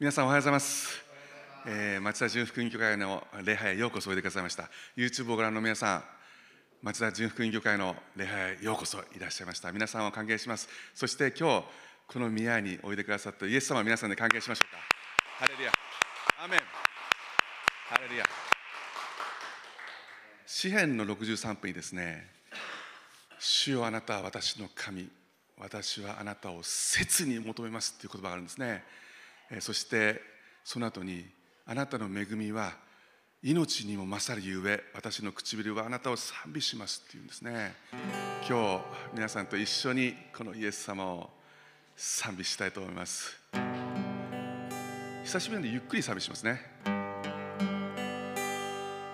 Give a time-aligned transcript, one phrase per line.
[0.00, 1.04] 皆さんおはようございます、
[1.66, 4.70] えー町田純福音教会の礼拝へようこそおいでくださいました。
[4.96, 6.04] YouTube をご覧の皆さん
[6.80, 9.70] 町田純福音教会の礼拝へようこそいらっしゃいました。
[9.72, 10.70] 皆さんを歓迎します。
[10.94, 11.64] そして今日
[12.06, 14.78] この宮においでくださったイエス様皆さんで歓迎しましょうか。
[15.38, 15.72] ハレルヤ。
[16.42, 16.60] アメン。
[17.90, 18.24] ハレルヤ。
[20.46, 22.26] 詩篇の63分にですね。
[23.38, 25.10] 主よあなたは私の神。
[25.58, 28.82] 私はあなたを切に求めますという言葉があるんですね。
[29.58, 30.20] そして
[30.64, 31.24] その後に
[31.66, 32.72] あなたの恵みは
[33.42, 37.74] 命にも勝るゆえ私の唇はあなたを賛美しますっていうんですね。
[38.48, 38.80] 今日
[39.14, 41.30] 皆さんと一緒にこのイエス様を
[41.96, 43.34] 賛美したいと思います。
[45.24, 46.60] 久しぶりなんでゆっくり賛美しますね。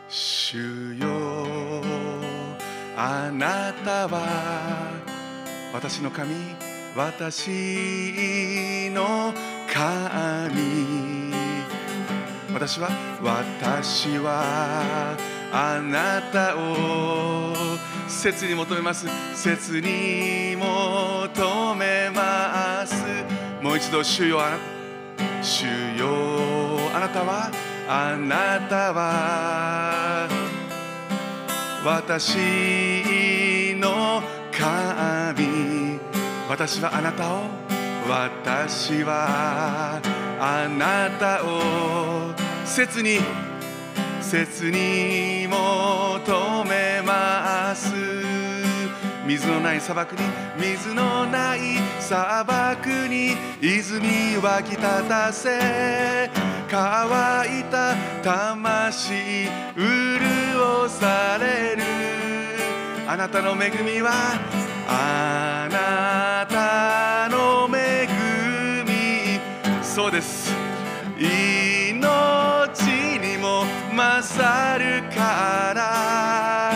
[0.09, 1.83] 主よ
[2.97, 4.91] あなたは
[5.73, 6.35] 私の神
[6.97, 9.35] 私の
[9.77, 11.35] 神
[12.55, 12.89] 私は
[13.23, 15.19] 私は
[15.53, 17.53] あなたを
[18.09, 23.05] 切に求めます切に求めます
[23.63, 24.63] もう一度主よあなた
[25.43, 25.67] 主
[25.99, 26.09] よ
[26.95, 27.51] あなたは
[27.87, 30.27] あなたは
[31.85, 36.01] 私の神
[36.49, 37.66] 私はあなたを
[38.09, 40.01] 私は
[40.39, 42.33] あなたを
[42.65, 43.19] 切に
[44.21, 47.93] 切に求めます。
[49.27, 50.23] 水のない砂漠に
[50.57, 51.61] 水のない
[51.99, 56.31] 砂漠に泉湧き立たせ
[56.71, 61.83] 乾いた魂潤される。
[63.09, 64.13] あなたの恵みは
[64.89, 67.16] あなた
[69.97, 70.53] そうです。
[71.19, 71.27] 命
[73.19, 76.75] にも勝るから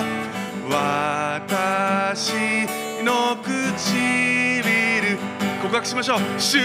[0.67, 2.33] 私
[3.05, 5.19] の唇
[5.61, 6.21] 告白しましょう。
[6.39, 6.65] 主よ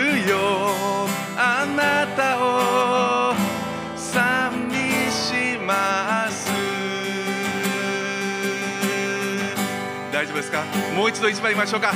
[1.35, 3.35] あなたを。
[3.97, 4.75] 賛美
[5.11, 6.49] します。
[10.09, 10.63] 大丈夫ですか？
[10.95, 11.91] もう一度一番言いましょうか。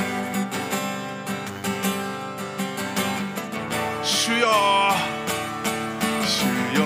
[6.25, 6.43] 主
[6.77, 6.83] よ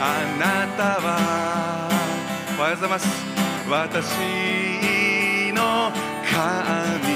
[0.00, 0.02] あ
[0.38, 1.88] なたは
[2.58, 3.06] おはようございます。
[3.68, 4.04] 私
[5.52, 5.92] の
[6.24, 7.10] 神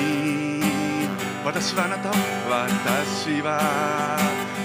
[1.44, 2.10] 私はあなた。
[2.10, 2.12] を
[2.50, 3.60] 私は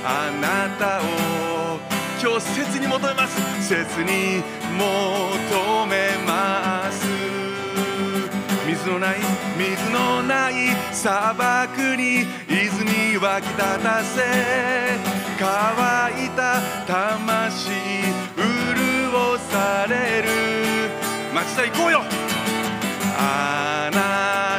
[0.03, 1.80] あなたを
[2.22, 3.40] 今日切に求めます。
[3.68, 4.44] 切に
[4.78, 6.09] 求め
[8.80, 9.18] 水のない
[9.58, 10.54] 水のない
[10.94, 14.22] 砂漠に泉湧き立たせ
[15.38, 17.72] 乾いた魂
[18.38, 20.30] 潤される。
[21.34, 22.04] 町田行こうよ。
[23.18, 24.00] あな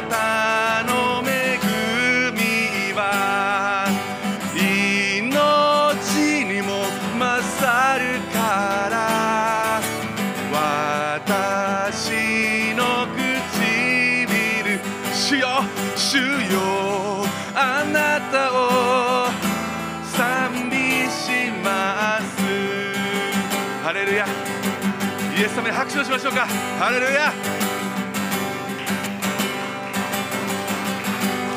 [25.51, 26.47] ス様に拍手をしましょうか。
[26.79, 27.33] ハレルヤ。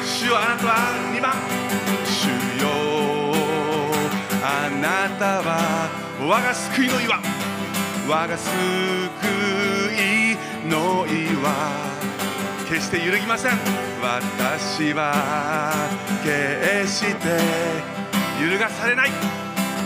[0.04, 0.74] 主よあなたは
[1.14, 1.32] 2番。
[2.04, 2.26] 主
[2.60, 2.66] よ
[4.42, 5.88] あなたは
[6.20, 7.20] 我が救いの岩。
[8.08, 8.50] 我が救
[9.94, 10.36] い
[10.68, 11.54] の岩。
[12.68, 13.52] 決して揺るぎません。
[14.02, 15.14] 私は
[16.24, 17.28] 決して
[18.42, 19.10] 揺るがされない。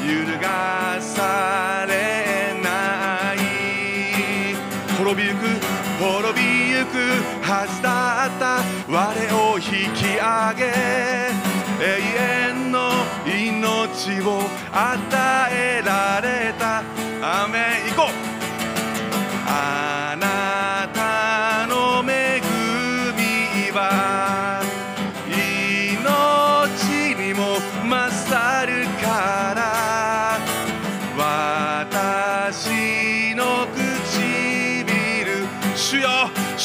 [0.06, 2.28] 揺るがされない
[5.08, 5.41] 滅びゆく
[5.98, 6.98] 滅びゆく
[7.41, 8.60] はずだった。
[8.92, 8.92] 我
[9.52, 9.64] を引
[9.94, 10.69] き上げ
[11.80, 11.88] 永
[12.52, 12.91] 遠の
[13.24, 16.83] 命を与えられた。
[17.22, 17.88] アメン。
[17.88, 18.12] 行こう。
[19.47, 22.42] あなたの恵
[23.16, 24.62] みは
[25.27, 27.56] 命にも
[27.88, 29.37] 勝るから。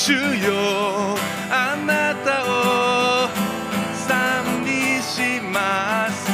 [0.06, 1.16] 主よ
[1.50, 3.30] あなたを
[3.96, 6.30] 賛美します。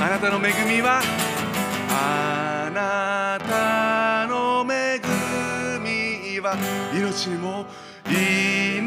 [0.00, 1.00] あなたの恵みは
[1.90, 4.98] あなたの恵
[5.78, 6.56] みは
[6.92, 7.66] 命にも
[8.08, 8.82] 命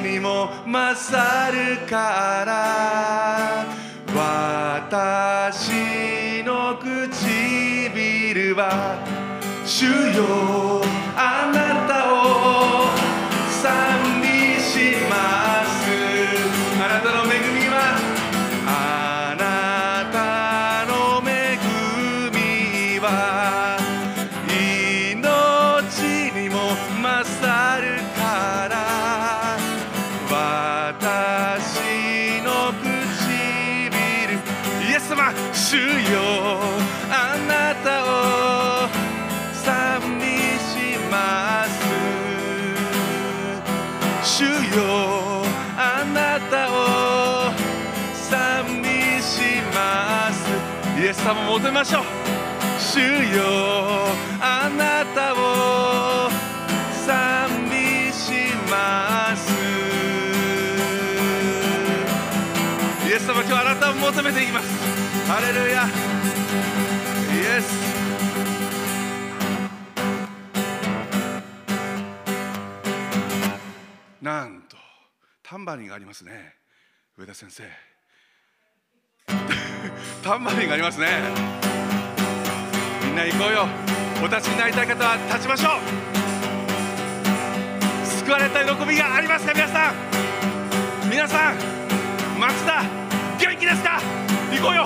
[0.00, 3.66] にも勝るから
[4.16, 8.96] 私の唇は
[9.66, 9.84] 主
[10.16, 10.89] よ。
[13.62, 13.89] 賛
[51.30, 52.02] 様を求めましょう。
[52.80, 53.06] 主よ
[54.40, 56.28] あなたを
[57.06, 58.32] 賛美し
[58.68, 59.52] ます。
[63.08, 64.66] イエス様今日あなたを求めていきます。
[65.28, 65.86] ハレルヤ。
[67.32, 67.78] イエス。
[74.20, 74.76] なんと
[75.44, 76.56] タンバリンがありますね。
[77.16, 77.89] 上田先生。
[80.22, 81.06] タンバリンがありますね。
[83.04, 83.66] みんな行こうよ。
[84.22, 85.80] お立ちになりたい方は立ちましょう。
[88.06, 89.94] 救われた喜びがありますか皆さん。
[91.10, 91.56] 皆さん
[92.38, 92.82] 松田
[93.38, 94.00] 元気ですか？
[94.52, 94.84] 行こうよ。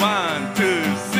[0.00, 1.13] One、two、ス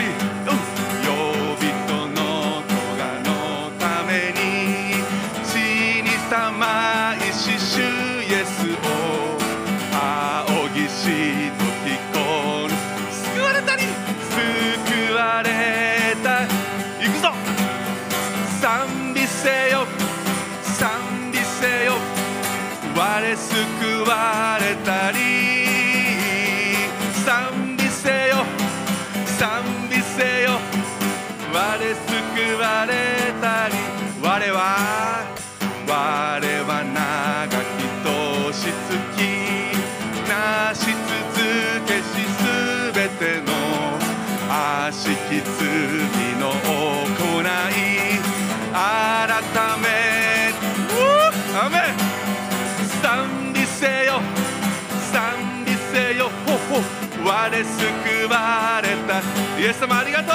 [59.04, 59.60] われた。
[59.60, 60.30] イエス様ありがとう。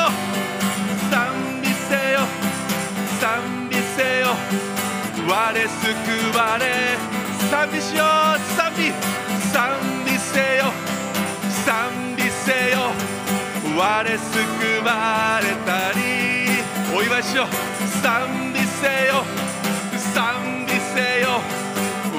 [1.11, 2.19] 賛美せよ。
[3.19, 4.27] 賛美せよ。
[5.27, 6.97] 我救われ。
[7.49, 8.39] 賛美しよう。
[8.55, 8.93] 賛美。
[9.51, 10.71] 賛美せよ。
[11.65, 12.91] 賛美せよ。
[13.75, 16.63] 我救われたり。
[16.95, 17.47] お祝いしよう。
[18.01, 19.23] 賛美せよ。
[20.13, 21.41] 賛美せよ。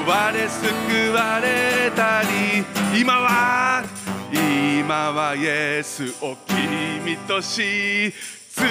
[0.05, 2.65] 我救われたり。
[2.99, 3.83] 今は
[4.31, 8.13] 今はイエスを君とし
[8.49, 8.61] つ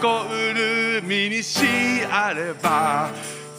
[0.00, 1.66] こうる身にし
[2.10, 3.10] あれば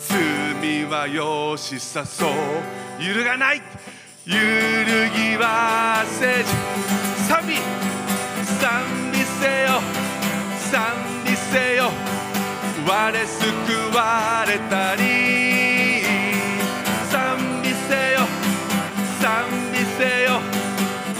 [0.08, 2.30] 罪はよしさそう。
[3.00, 3.62] 揺るがない。
[4.26, 6.50] 揺るぎはせじ。
[7.28, 7.56] 賛美
[8.60, 9.82] 賛美せよ。
[10.60, 11.92] 賛美せよ。
[12.86, 15.41] 我救われたり。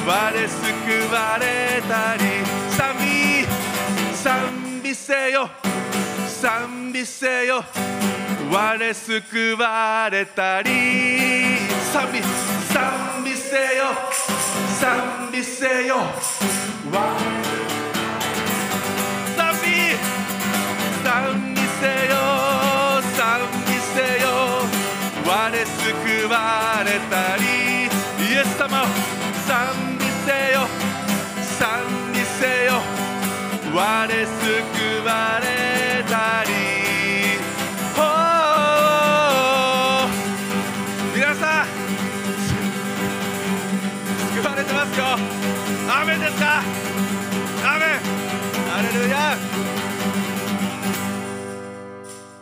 [0.04, 2.44] 我救われたり
[2.76, 3.46] 賛美
[4.16, 5.50] 賛美せよ。
[6.28, 7.64] 賛美せよ。
[8.52, 10.70] 我救われたり。
[11.92, 12.22] 賛美
[12.74, 13.94] 賛美せよ。
[14.80, 15.96] 賛美せよ。
[19.38, 19.96] 賛美
[21.04, 22.16] 賛美せよ。
[23.18, 23.18] 賛
[23.66, 24.26] 美せよ。
[25.26, 25.30] 我
[25.66, 27.44] 救われたり。
[28.22, 28.86] イエス様
[29.48, 29.81] 賛美
[30.26, 30.68] せよ。
[31.60, 32.82] 賛美せよ。
[33.74, 34.14] 我救
[35.06, 36.50] われたり。
[37.96, 38.00] ほ
[40.06, 40.10] う。
[41.16, 41.66] 皆さん。
[44.36, 45.06] 救われてますよ。
[45.90, 46.62] アーメンですか？
[47.64, 47.86] アレ
[48.94, 49.32] ルヤ。
[49.32, 49.36] ア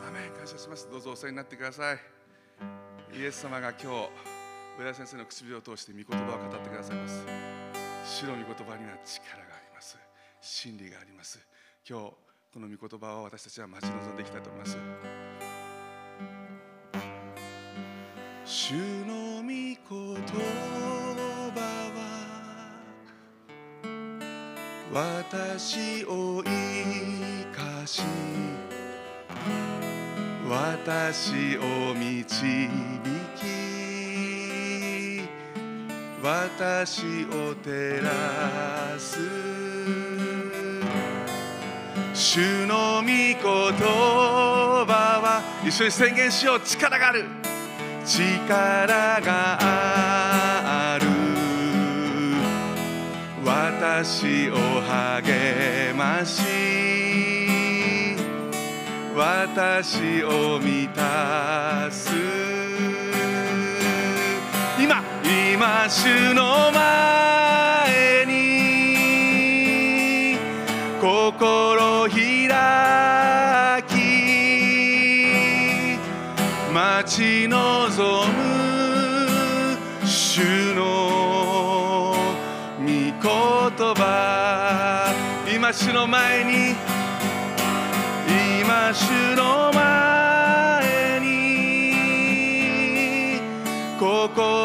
[0.09, 0.87] ーメン感謝します。
[0.89, 1.99] どうぞお世話になってください。
[3.17, 3.87] イエス様が今日
[4.79, 7.25] 上田先生の唇を通して御言葉を語ってくださいます。
[8.11, 9.95] 主の御言葉には力があります。
[10.41, 11.39] 真理があります。
[11.87, 12.05] 今日
[12.51, 14.77] この御言葉を私たちは待ち望んでいきたいと思います。
[18.45, 18.73] 主
[19.05, 21.61] の御言葉
[24.91, 28.01] は私を生かし
[30.49, 32.67] 私を導
[36.21, 39.19] 私を照らす。
[42.13, 44.85] 主の御言葉
[45.23, 46.59] は一緒に宣言しよう。
[46.59, 47.23] 力がある。
[48.05, 49.57] 力が
[50.95, 51.07] ある。
[53.45, 56.43] 私を励まし。
[59.15, 62.48] 私を満たす。
[65.59, 70.37] 今主の前に
[71.01, 72.15] 心開
[73.83, 73.91] き
[76.73, 78.37] 待ち望む
[80.07, 82.15] 主の
[82.79, 83.11] 御言
[83.95, 85.13] 葉。
[85.53, 86.73] 今主の前に
[88.61, 91.91] 今主の前に
[93.99, 94.58] 心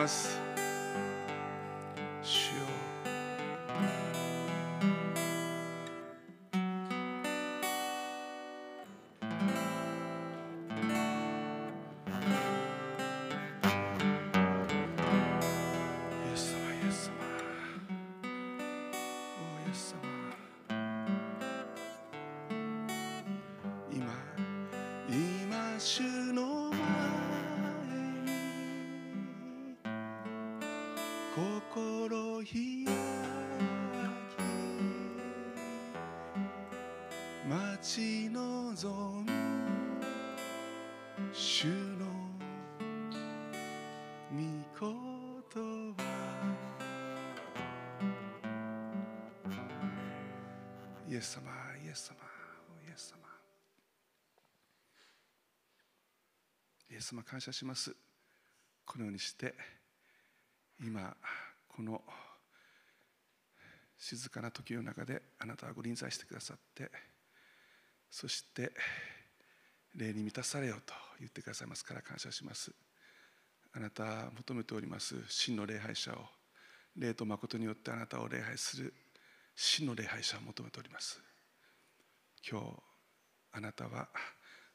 [0.00, 0.29] お
[37.82, 39.30] ち望む
[41.32, 42.04] 主の
[44.30, 44.36] 御
[44.78, 46.04] 言葉
[51.08, 51.50] イエス様
[51.82, 52.16] イエス様
[52.86, 53.18] イエス様
[56.90, 57.96] イエス様感謝します
[58.84, 59.54] このようにして
[60.84, 61.16] 今
[61.66, 62.02] この
[63.96, 66.90] 静かな時の中であなたはご臨在してくださって
[68.10, 68.72] そして
[69.94, 72.72] 霊に満たされよと言ってくださいますから感謝します。
[73.72, 76.16] あなた求めております真の礼拝者を。
[76.96, 78.92] 霊と誠によってあなたを礼拝する
[79.54, 81.20] 真の礼拝者を求めております。
[82.48, 82.66] 今日
[83.52, 84.08] あなたは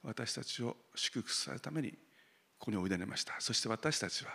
[0.04, 1.92] 私たちを祝福されるために
[2.58, 3.36] ここにおいでになりました。
[3.40, 4.32] そして私たちは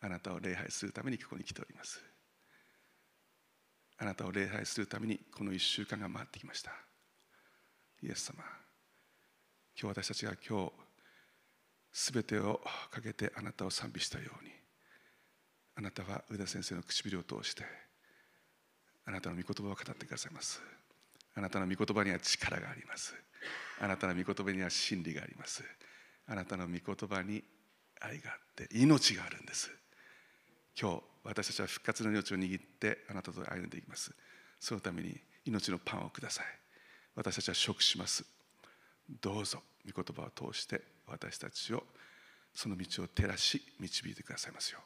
[0.00, 2.02] あなたを礼拝するためにここに来ております。
[3.98, 6.72] あなたを礼拝するためにこの1週間が回ってきました。
[8.02, 8.42] イエス様。
[9.80, 10.72] 今日私たちが今日
[11.92, 14.50] すべてをかけてあなたを賛美したように
[15.76, 17.64] あなたは上田先生の唇を通して
[19.06, 20.60] あなたの御言葉を語ってくださいます。
[21.34, 23.14] あなたの御言葉には力があります。
[23.80, 25.64] あなたの御言葉には真理があります。
[26.26, 27.42] あなたの御言葉に
[28.00, 29.70] 愛があって命があるんです。
[30.80, 34.12] 今日私たちは復活の命を握ってあなたと歩んでいきます。
[34.60, 36.61] そのために命のパンをください。
[37.14, 38.24] 私たちは食します。
[39.20, 41.84] どうぞ御言葉を通して私たちを
[42.54, 44.78] その道を照らし導いてくださいますよ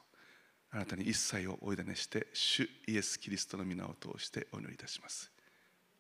[0.71, 5.30] あなたに一切をおいだねして主イエス・キリストの皆を通してお祈りいたします。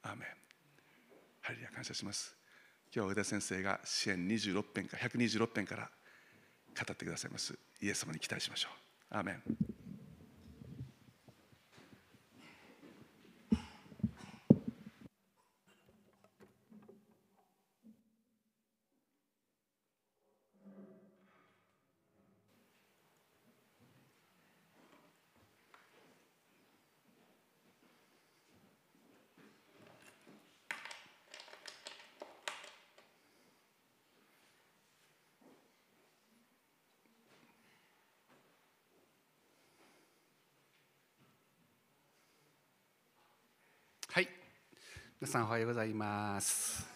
[0.02, 0.28] アーメン。
[1.40, 2.36] ハレルヤ感謝します。
[2.94, 5.90] 今日は上田先生が支援26編か126編から
[6.74, 7.56] 語ってくださいます。
[7.80, 8.68] イエス様に期待しましょ
[9.12, 9.16] う。
[9.16, 9.76] アーメン
[44.16, 44.28] はい、
[45.26, 46.86] 皆さんおはようございます。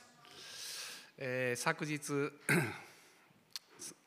[1.19, 2.01] えー昨日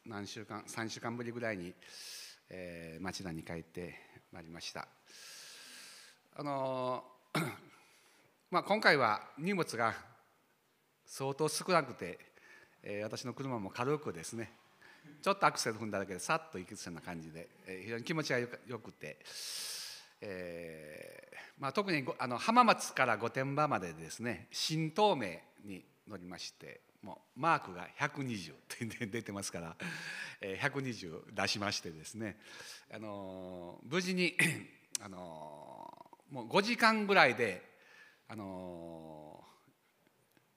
[0.05, 1.73] 何週間3週間ぶりぐらいに、
[2.49, 3.95] えー町田に帰って
[4.31, 4.87] まいりました。
[6.37, 7.51] あのー
[8.49, 9.93] まあ今回は荷物が
[11.05, 12.17] 相当少なくて、
[12.81, 14.53] えー私の車も軽くですね。
[15.21, 19.17] ちょっとアクセル踏んだだけでさっと行けそうな感じで、えー非常に気持ちがよくよくて、
[20.25, 29.75] えーまあ、特にあの浜松から御殿場までですね新東名に乗りましてもうマークが120って 出てますから、
[30.39, 32.37] えー120出しましてですね、
[32.89, 34.37] あのー無事に
[35.01, 35.93] あの
[36.29, 37.61] もう5時間ぐらいで、
[38.29, 39.43] あの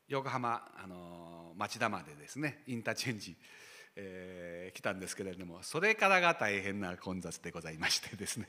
[0.08, 3.36] 横浜、あの町田までですねインターチェンジ、
[3.96, 8.48] えー、来たんですけれどもそれからが大変な混雑でございましてですね、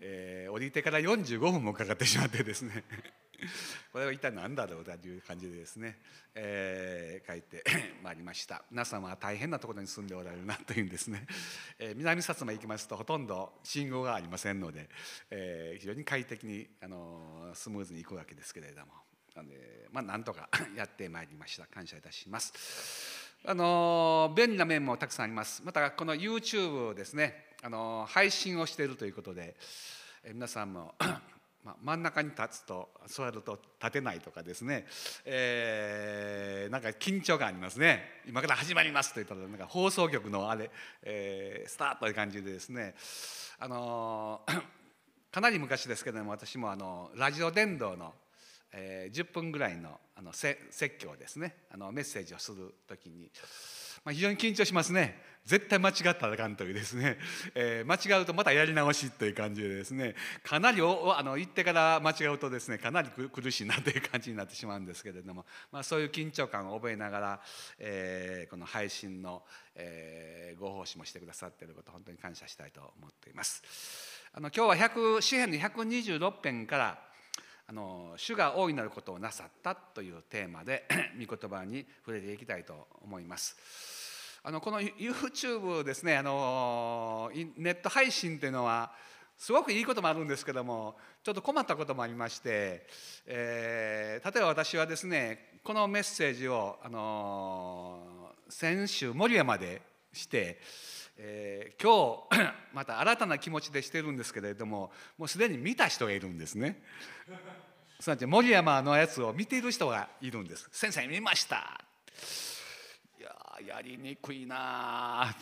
[0.00, 2.84] えー、降りてから45分もかかってしまってですね。
[3.92, 5.98] これは一体何だろうという感じでですね、
[6.34, 7.64] えー、書いて
[8.02, 8.64] まいりました。
[8.70, 11.26] 皆さんは大変なところに住んでおられるなというんですね、
[11.78, 14.88] えー、南薩摩行きますとほとんど信号がありませんので、
[15.30, 18.92] えー、非常に快適にあのスムーズに行くわけですけれども。
[19.34, 21.66] なんでまあなんとか やってまいりました。
[21.66, 23.34] 感謝いたします。
[23.46, 25.62] あの便利な面もたくさんあります。
[25.64, 29.56] またこの YouTube ですねあの配信をしているということで、
[30.34, 30.94] 皆さんも
[31.64, 34.84] ま、真ん中に立つと座ると立てないとかですね、
[35.24, 38.02] えー、なんか緊張感ありますね。
[38.28, 40.70] 今から始まりますと言ったらなんか放送局のあれ、
[41.04, 42.94] えー、スタートという感じでですね。
[43.58, 44.42] あの、
[45.32, 48.12] かなり昔ですけども私もあのラジオ伝道の、
[48.74, 50.58] え、10分ぐらいのあの説
[50.98, 51.56] 教ですね。
[51.70, 53.30] あのメッセージをする時に。
[54.04, 55.22] まあ、非常に緊張しますね。
[55.44, 57.18] 絶対間違ったらあかんというですね、
[57.54, 60.14] えー、間違うとまたやり直しという感じでですね。
[60.42, 67.42] かなりおあの言ってから間違うとですねかなり苦しいなという感じになってしまうんですけれども、まあ、そういう緊張感を覚えながら、
[67.78, 69.44] えー、この配信の、
[69.74, 73.62] えー、ご奉仕もしてくださっていること本当に感謝したいと思っています。
[74.32, 77.13] あの今日は100詩編の126編から
[77.66, 80.84] あの主が大いなることをなさったというテーマで
[81.18, 83.56] 御言葉に触れていきたいと思います。
[84.42, 88.92] あのこの YouTube ですねあのネット配信っていうのは
[89.38, 92.86] すごくいいこともあるんですけどもちょっと困ったこともありまして、
[93.26, 99.80] えー、例えば私はですねこのメッセージをあの先週守山で
[100.12, 100.60] して、
[101.16, 106.82] えー、今日 また新たな気持ちでしてるんですけれどももうすでに見た人がいるんですね。
[108.00, 110.68] すなわち森山のやつを見ている人がいるんです。
[110.72, 111.80] 先生見ました
[113.18, 115.34] いややりにくいな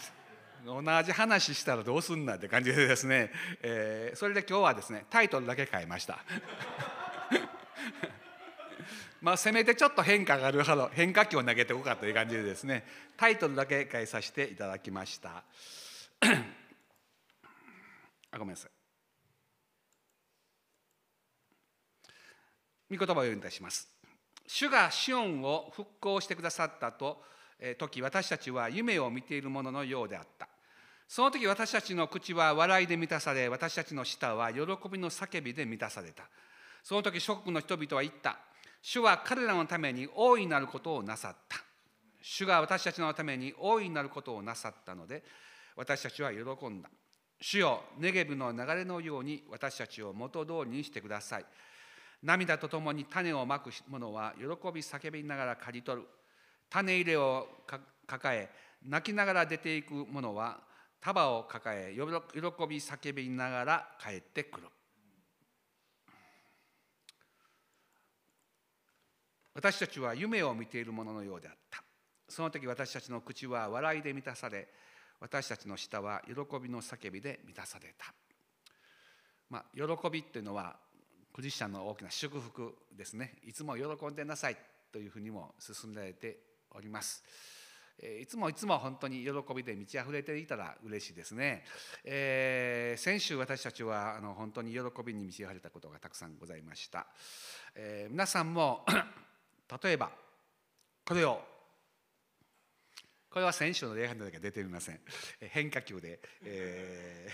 [0.65, 6.19] 同じ話したらどうすんなって感じでですね、えー、それで今日はですねタイトルだけ変えました
[9.23, 12.85] まあせめてちょっと変化があるほど変化球を投げておこうかという感じでですね
[13.17, 15.45] タイトルだけ変えさせていただきました。
[18.33, 18.71] あごめんなさい。
[22.91, 23.89] 御言葉を読みいたします。
[24.47, 27.23] 主がシオンを復興してくださったと
[27.79, 30.49] 時私たちは夢を見ているもののようであった。
[31.07, 36.25] その時私たちの口は笑いで満たされ私たちの舌は喜びの叫びで満たされた。
[36.83, 38.39] その時諸国の人々は言った。
[38.83, 41.57] 主は彼らのために大いなることをなさった。
[42.21, 45.25] 主が私たちのために大いなることをなさったので
[45.77, 46.91] 私たちは喜んだ。
[47.41, 51.45] 主よネゲブの流れのように私たちを元通りにしてください。
[52.23, 56.09] 涙とともに種をまく者は喜び叫びながら刈り取る。
[56.69, 57.49] 種入れを
[58.07, 58.49] 抱え
[58.85, 60.61] 泣きながら出ていく者は
[61.01, 62.01] 束を抱え喜
[62.67, 64.69] び叫びながら帰ってくる。
[69.55, 71.83] 私たちは夢を見ているもののようであった
[72.29, 74.69] その時私たちの口は笑いで満たされ
[75.21, 78.07] 私たちの舌は喜びの叫びで満たされた
[79.51, 80.77] まあ喜びっていうのは
[81.33, 84.57] クリスチャンの大きな祝福ですねいつも喜んでなさい
[84.93, 86.39] というふうにも進んでて
[86.71, 87.23] おります。
[88.21, 91.65] いつもいつも本当に喜びで満ち溢れていたら嬉しいですね。
[92.05, 97.07] えー、先週私たちはあの本当に喜びに満ち溢れたことがたくさんございました。
[97.75, 98.85] えー、皆さんも
[99.83, 100.11] 例えば
[101.05, 101.41] これを
[103.31, 105.01] これは先週の礼拝の時は出ていません。
[105.41, 107.31] 変化球で、え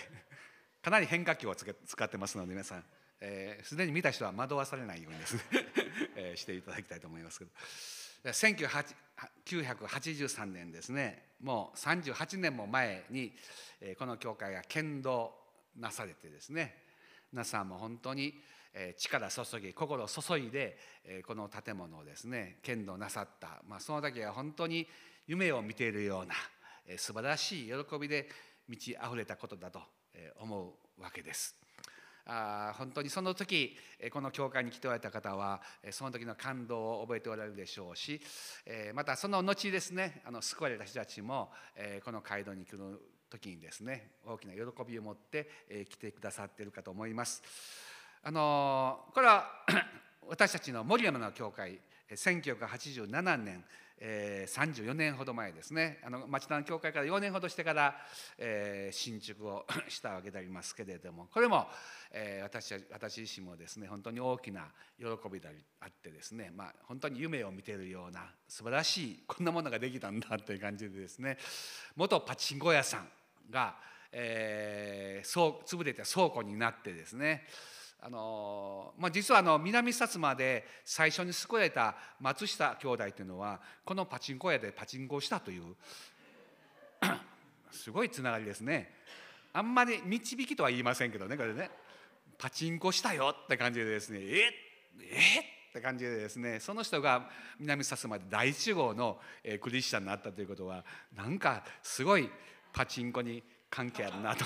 [0.81, 2.87] ー、 かなり変化球を使ってますので皆さんす
[3.21, 5.43] で、えー、に見た人は惑わされないようにですね、
[6.15, 7.51] えー、していただきたいと思いますけど。
[8.25, 13.33] 1983年ですねもう38年も前に
[13.97, 15.33] この教会が剣道
[15.77, 16.83] なされてですね
[17.33, 18.43] 皆さんも本当に
[18.97, 20.79] 力注ぎ心注いで
[21.27, 24.87] この建物をですね剣道なさった、まあ、その時は本当に
[25.27, 26.35] 夢を見ているような
[26.97, 28.29] 素晴らしい喜びで
[28.69, 29.81] 満ち溢れたことだと
[30.41, 31.57] 思うわけです。
[32.29, 33.75] あ本当にその時
[34.13, 38.21] この教会に来ておられた方はその時の感動を覚えておられるでしょうし
[38.95, 41.51] またその後ですねあの救われた人たちも
[42.05, 43.01] この街道に来る
[43.31, 47.43] 時にですね大きな喜びを持って来てくださっているかと思います。
[48.23, 49.65] あのこれは
[50.29, 53.65] 私たちの森山の教会1987年
[54.01, 55.99] えー、34年ほど前ですね。
[56.05, 57.97] あの町田の教会から4年ほどしてから、
[58.39, 61.69] えー、新築を したわけでありますけれどもこれも、
[62.13, 65.49] えー、私私自身もですね本当に大きな喜びで
[65.81, 71.37] あってですね、まあ、本当に夢を見ているような素晴らしいこんなものができたんだという感じでですね
[71.97, 73.11] 元パチンコ屋さん
[73.51, 73.77] が、
[74.13, 77.47] えー、潰れて倉庫になってですね
[78.01, 85.75] あのまあ、実はあの南薩摩で最初に救われた松下兄弟というのはこのパチンコ屋でパチンコをしたという
[87.73, 88.95] すごいつながりですね。
[89.53, 91.71] あんまり導きとは言いませんけどねこれね。
[92.39, 94.53] パチンコしたよって感じでですねえっ
[95.03, 99.21] えって感じでですねその人が南薩摩で第一号の
[99.61, 100.85] クリスチャンになったということは
[101.17, 102.31] なんかすごい
[102.73, 104.45] パチンコに関係あるなと。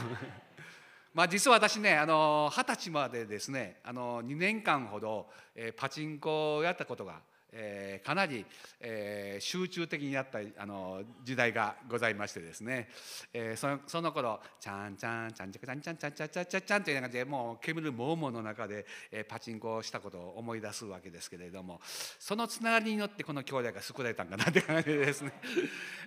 [1.15, 7.21] まあ、実は私ね二十歳までですねあの2年間ほど、えー、パチンコをやったことが
[7.53, 8.45] えー、かなり、
[8.81, 12.89] えー、集中的にやったあの時代がございましてですね、
[13.33, 21.81] えー、そのその頃ちゃんちゃんちゃんちゃんちゃんちゃんちゃんちゃんちゃんちゃんという感じでもう煙るモーモの中で、えー、パチンコをしたことを思い出すわけですけれども
[22.19, 25.33] そのつながりによってこの兄弟が救われたんかなという感じでですね、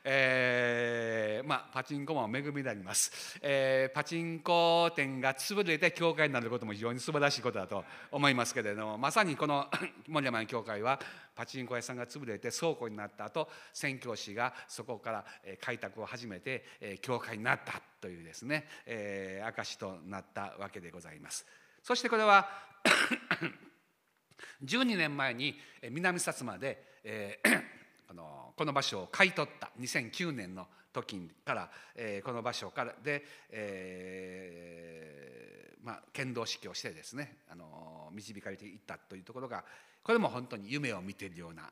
[0.04, 9.68] えー、まあパチンコも恵みであります、えー、パチンコ店が潰れて教会になることも非常に素晴らしいことだと思いますけれどもまさにこの
[10.08, 11.00] 森山の教会は
[11.36, 15.26] パチンコ屋さんが潰れて倉庫になった後宣教師がそこから
[15.62, 21.46] 開拓を始めて教会になったというですね、えー、証となったわけでございます。
[21.84, 22.48] そしてこれは
[24.64, 25.60] 12年前に
[25.92, 27.64] 南薩摩で、えー、
[28.08, 39.64] このこの場所を買い取った2009年の時から、えー、この場所からで、えーまあ、剣道式をしてですねあの導かれていったというところが
[40.06, 41.64] これも本当に夢を見ているような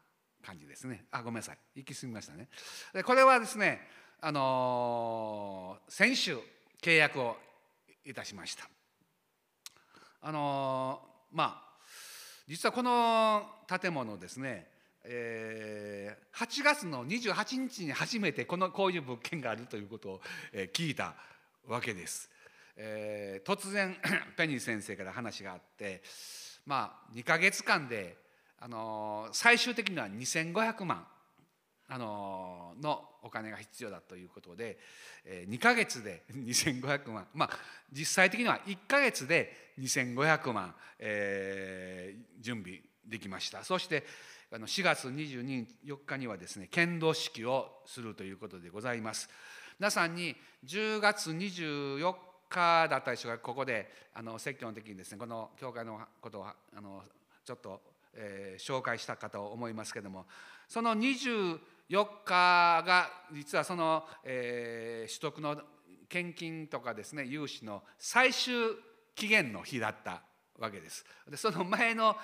[0.43, 1.05] 感じですね。
[1.11, 1.57] あごめんなさい。
[1.75, 2.47] 行き過ぎましたね。
[2.91, 3.79] でこれはですね
[4.19, 6.37] あのー、先週
[6.81, 7.37] 契約を
[8.03, 8.67] いたしました。
[10.21, 11.73] あのー、まあ
[12.47, 14.67] 実はこの建物ですね、
[15.03, 21.13] えー、8月の28日に初めてこのこういう物件があるということを、え、聞いた
[21.67, 22.29] わけです、
[22.75, 23.95] えー、突然
[24.35, 26.01] ペニー先生から話があって
[26.65, 28.22] まあ2か月間で
[28.63, 31.06] あの最終的には2500万
[31.89, 34.80] あののお金が必要だということで
[35.26, 37.60] 2か月で 2500万まあ
[37.91, 43.65] 実際的には1か月で2500万、えー、準備できました。
[43.65, 44.06] そして
[44.49, 49.30] あの4月22日4日にはですね剣道式をするということでございます。
[49.78, 52.15] 皆さんに10月24
[52.47, 57.04] 日だったでしょうかここであの説教の時にですねこの教会のことをあの
[57.43, 60.26] ちょっとえー、紹介したかと思いますけども
[60.67, 61.60] その24
[62.26, 65.62] 日が実はその、えー、取得の
[66.10, 68.54] 献金とかですね融資の最終
[69.15, 70.21] 期限の日だった
[70.60, 71.06] わけです。
[71.30, 72.15] でその前の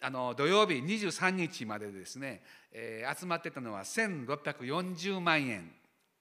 [0.00, 5.70] あの土曜日23日までですね、えー、集まってたのは1640万円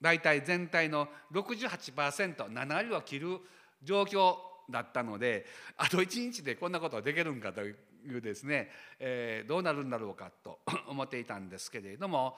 [0.02, 3.40] 大体全体の 68%7 割を切る
[3.82, 4.36] 状況
[4.70, 5.46] だったので
[5.78, 12.38] あと1日でこんなことができるんかといういうですね、えー、どうなるんだろうかと 思っていたんですけれども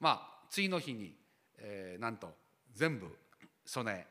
[0.00, 1.14] まあ次の日に、
[1.58, 2.28] えー、なんと
[2.74, 3.06] 全部
[3.64, 4.06] 備え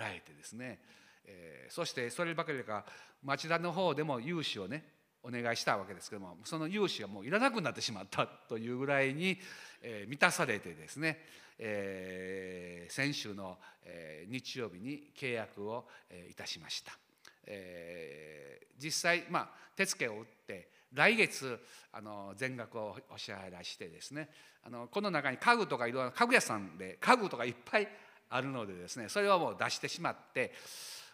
[0.00, 0.80] られてですね、
[1.24, 2.84] えー、そしてそればかりか
[3.22, 4.84] 町田の方でも融資をね
[5.22, 9.38] お願いしたわけですけどもその融資はもういらなくなってしまったというぐらいに、
[9.80, 11.20] えー、満たされてですね、
[11.58, 17.01] えー、先週の、えー、日曜日に契約を、えー、いたしました。
[17.46, 21.58] えー、実際、まあ、手付を打って来月
[21.92, 24.28] あの全額をお支払いしてですね
[24.64, 27.88] あのこの中に家具とかいろいろ家具屋さんで家具とかいっぱい
[28.30, 30.52] あるのでですねそれをもう出してしまって、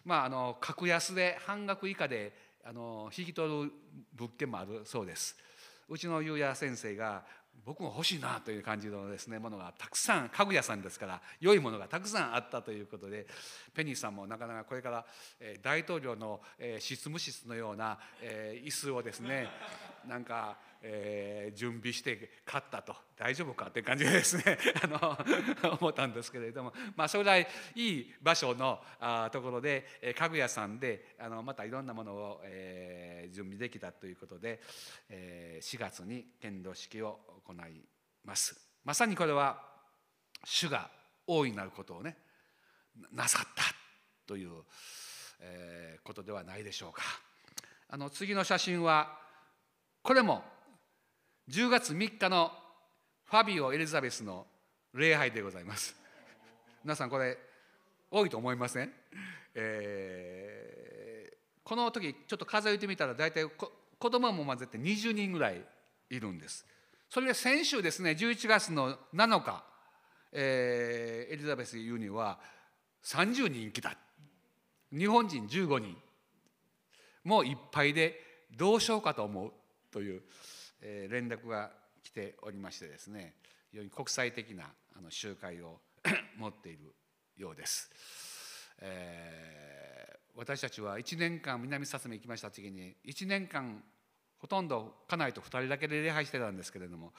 [0.04, 2.32] まあ、あの格安で半額以下で
[2.64, 3.72] あの引き取る
[4.14, 5.36] 物件もあるそうです。
[5.88, 7.24] うちの優也先生が
[7.64, 13.26] 僕も欲しいなという感じのですねものがたくさん家具屋さんですから良いものがたくさんあったということで
[13.74, 15.04] ペニーさんもなかなかこれから
[15.62, 16.40] 大統領の
[16.78, 17.98] 執務室のような
[18.64, 19.48] 椅子をですね
[20.06, 22.94] なんかえー、準備して買ったと。
[23.16, 24.58] 大丈夫かって感じでですね。
[24.82, 34.60] あの思ったんですけれども、まあ、それぐらいい場所のあところで、え家具屋さんであのまたいろんなものを、えー、準備できたということで、
[35.08, 37.84] えー、4月に剣道式を行い
[38.24, 38.56] ます。
[38.84, 39.62] まさにこれは
[40.44, 40.90] 主が
[41.26, 42.16] 大いなることをね
[43.12, 43.64] なさった
[44.26, 44.62] という、
[45.40, 47.02] えー、ことではないでしょうか。
[47.90, 49.18] あの次の写真は
[50.02, 50.44] これも
[51.48, 52.52] 10月3日の
[53.24, 54.46] ファビオ・エリザベスの
[54.92, 55.96] 礼拝でございます。
[56.84, 57.38] 皆さんこれ
[58.10, 58.92] 多いと思いません、
[59.54, 65.64] えー、この時ちょっと数えてみたら大体子供も混ぜて20人ぐらい
[66.10, 66.66] いるんです。
[67.08, 69.64] それで先週ですね11月の7日、
[70.32, 72.38] えー、エリザベス言うには
[73.02, 73.96] 30人来た。
[74.92, 75.96] 日本人15人。
[77.24, 79.52] もういっぱいでどうしようかと思う
[79.90, 80.22] という、
[80.80, 81.70] 連絡が
[82.02, 83.34] 来ておりましてですね
[83.70, 84.64] 非常に国際的な
[84.96, 85.80] あの集会を
[86.36, 86.94] 持っている
[87.36, 87.90] ようです。
[88.80, 93.82] えー、私たちは1年間南薩摩行きました時に1年間
[94.38, 97.12] ほとんど家内と2人だけで礼拝してたんですけれども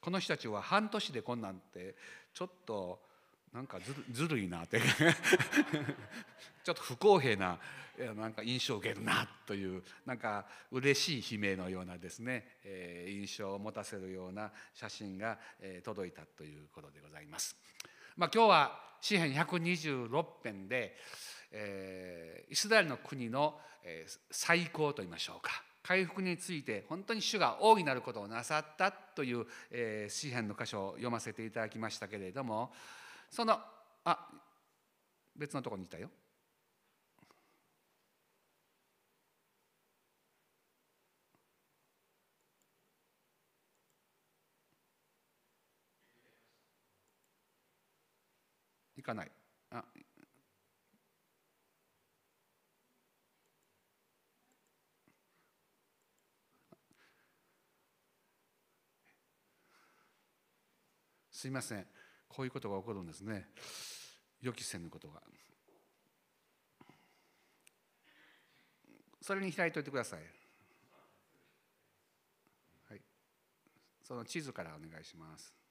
[0.00, 1.96] この人たちは半年でこんなんて
[2.32, 3.02] ちょっと
[3.52, 3.78] なんか
[4.10, 4.80] ずるいなって
[6.64, 7.58] ちょっと不公平な
[8.16, 17.56] なんか印象を受けるなというなんか嬉しい悲鳴のようなですね、えー、印象を持たせるような写真が、えー、届いたということでございます。
[18.16, 20.96] まあ、今日は詩編126編で、
[21.50, 32.72] えー、イスラエルの国の、えー、最高といいましょうか回復について本当に主が大いなることをなさったという、えー、詩篇の箇所を読ませていただきましたけれども
[33.32, 33.58] その
[34.04, 34.28] あ
[35.34, 36.10] 別のところにいたよ。
[48.96, 49.30] 行かない。
[49.70, 49.82] あ
[61.30, 61.86] すいません
[62.34, 63.46] こういうことが起こるんですね。
[64.40, 65.20] 予期せぬことが。
[69.20, 70.20] それに開いておいてください。
[72.88, 73.00] はい。
[74.02, 75.61] その地図からお願いします。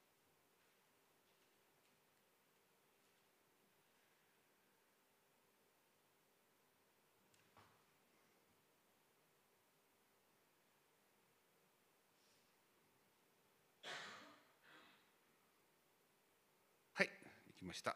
[17.72, 17.96] ました。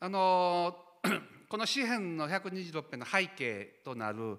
[0.00, 0.74] あの
[1.50, 4.38] この詩篇の126編の背景となる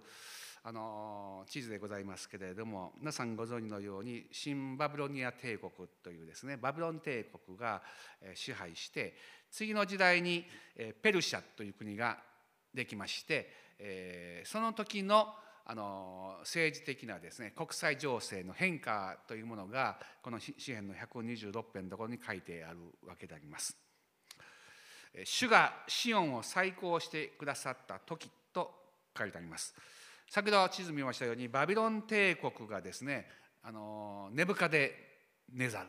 [0.64, 5.72] あの地図でございますけれども皆さんご存知のように新バビロニア帝国
[6.04, 7.84] というですねバビロン帝国が
[8.34, 9.16] 支配して
[9.52, 10.46] 次の時代に
[11.02, 12.18] ペルシャという国が
[12.74, 15.28] できましてその時の
[15.66, 23.89] あの政治的なですね国際情勢の変化というものがこの詩篇の126編のところに書いてあるわけであります。
[25.26, 28.72] 主がシオンを再興してくださった時と
[29.18, 29.74] 書いてあります。
[30.30, 33.28] 先ほど地図見ましたようにバビロン帝国がですね
[33.64, 34.94] あのネブカデ
[35.52, 35.88] ネザル、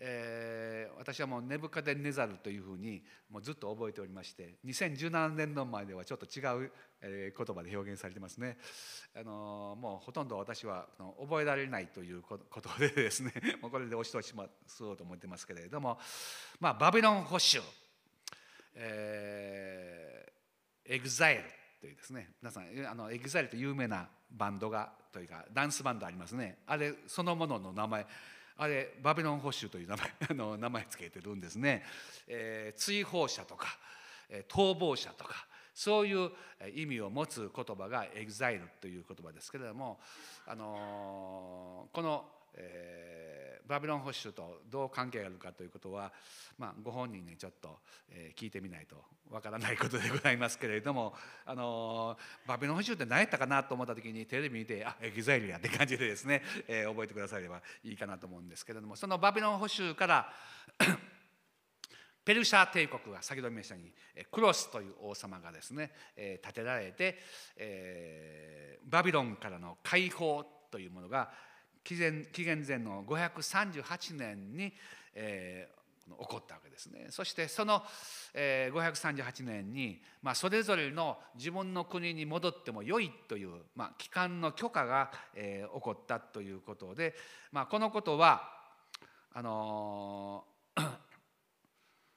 [0.00, 8.56] えー、私はもうネブカデネザルというふうにもうずっと覚えておりまして2017年の前ではちょっと違う、え言葉で表現されてますね。
[9.14, 10.86] あのもうほとんど私は
[11.20, 16.00] 覚えられないということでですね もうこれで押し通しますと思ってますけれども
[16.58, 17.62] まあバビロン捕囚。
[18.74, 21.42] えー、 exile
[21.80, 26.58] というですね皆さんあの EXILE という有名なバンドがというかダンスバンドありますね。
[26.66, 28.06] あれそのものの名前
[28.56, 31.84] あれバビロン捕囚という名前 あの名前つけてるんですね、
[32.26, 33.78] えー、追放者とか、
[34.28, 36.30] えー、逃亡者とかそういう
[36.74, 40.00] 意味を持つ言葉が exile という言葉ですけれども、
[40.46, 43.12] あのー、この、えー
[43.72, 46.12] バビロン捕囚とどう関係があるかということは、
[46.58, 47.78] まあ、ご本人にちょっと、
[48.10, 48.96] えー、聞いてみないと
[49.30, 51.14] わからないことでございますけれども、
[51.46, 60.32] あのー、バビロン捕囚って何やったかなと思った時にテレビ見てあ EXILE やって感じでですね、えー、覚えてくださればいいかなと思うんですけれどもそのバビロン捕囚から
[62.24, 67.18] ペルシャ帝国が先ほど見ましたようにクロスという王様がですね建てられて、
[67.56, 71.30] えー、バビロンからの解放というものが
[71.84, 74.72] 紀元紀元前の538年に、
[75.14, 77.06] えー、起こったわけですね。
[77.10, 77.82] そしてその、
[78.34, 87.14] えー、538年に、まあ、それぞれの自分の国に戻ってもよいという、まあ、帰還の許可が、えー、起こったということで、
[87.50, 88.48] まあ、このことは
[89.34, 90.88] あのー、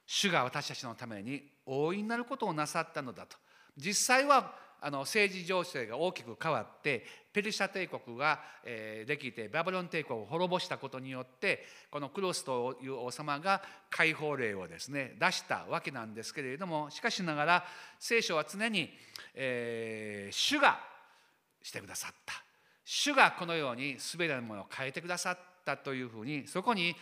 [0.06, 3.36] 主が私たちのために大いになることをなさったのだと。
[3.76, 17.64] 実際はあの政治情勢が大きく変わってペルシャ帝国が、えできてバビロン帝国を滅ぼしたことによってこのクロスという王様が解放令をですね出したわけなんですけれどもしかしながら
[17.98, 18.90] 聖書は常に、
[19.34, 20.80] えー、主が
[21.62, 22.46] してくださった。
[22.84, 26.94] 主がこのように全てのものを変えてくださったというふうにそこに、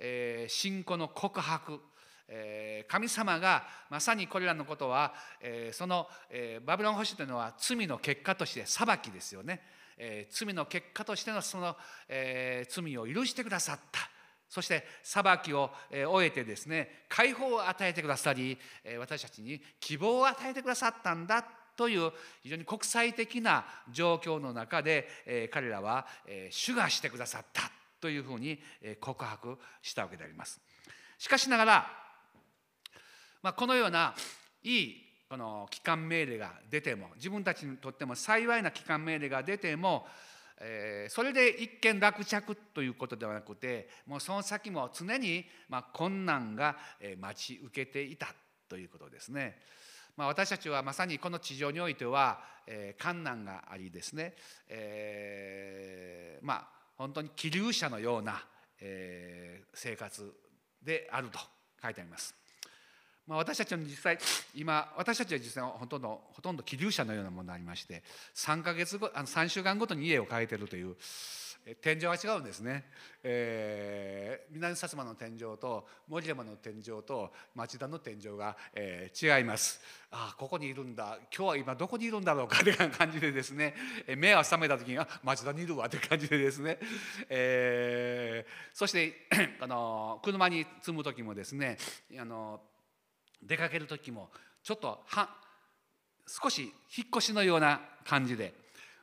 [0.00, 1.80] えー、信仰の告白
[2.28, 9.62] え、神様がまさにこれらのことは、え、その、え、バビロン保守というのは罪の結果として裁きですよね、
[9.98, 11.76] え罪の結果としてのその、
[12.08, 14.00] え罪を許してくださった
[14.48, 18.56] そして裁きを終えてですね解放を与えてくださり
[18.98, 21.44] 私たちに希望を与えてくださったんだ
[21.76, 22.12] という
[22.42, 26.06] 非常に国際的な状況の中で彼らは
[26.50, 28.58] 主がしてくださったというふうに
[29.00, 30.60] 告白したわけであります。
[31.18, 32.07] しかしながら、
[33.42, 34.14] まあ、このような
[34.62, 34.94] いい
[35.28, 40.06] この帰還命令が出ても自分たちにとっても幸いな帰還命令が出ても
[40.60, 46.76] えそれで一見落着ということではなくてもうその先も常にまあ困難が
[47.18, 48.28] 待ち受けていた
[48.68, 49.58] ということですね。
[50.16, 54.34] まあ、私たちはまさにこの地上においては、えー、困難がありですね、
[54.68, 58.42] えー、まあ本当に気流者のような、
[58.80, 60.34] えー、生活
[60.82, 61.38] であると
[61.80, 62.34] 書いてあります。
[63.28, 64.18] まあ、私たちの実際
[64.54, 68.02] 今私たちは実際ほとんどほとんど気流者のようなものがありまして
[68.34, 70.96] 3ヶ月後あの3週間ごとに家を変えてるという
[71.82, 72.84] 天井は違うんですね、
[73.22, 79.80] えー、南薩摩の天井と森山の天井と町田の天井が、えー、違います。
[80.10, 81.18] ああここにいるんだ。
[81.36, 83.74] 今日は今どこにいるんだろうかという感じでですね
[84.16, 86.78] 目が覚めた時にあ町田にいるわという感じでですね、
[87.28, 89.26] えー、そして
[89.60, 91.76] あの車に積む時もですね
[92.18, 92.62] あの
[93.42, 94.30] 出かける時も
[94.62, 95.28] ちょっとは
[96.26, 98.54] 少し引っ越しのような感じで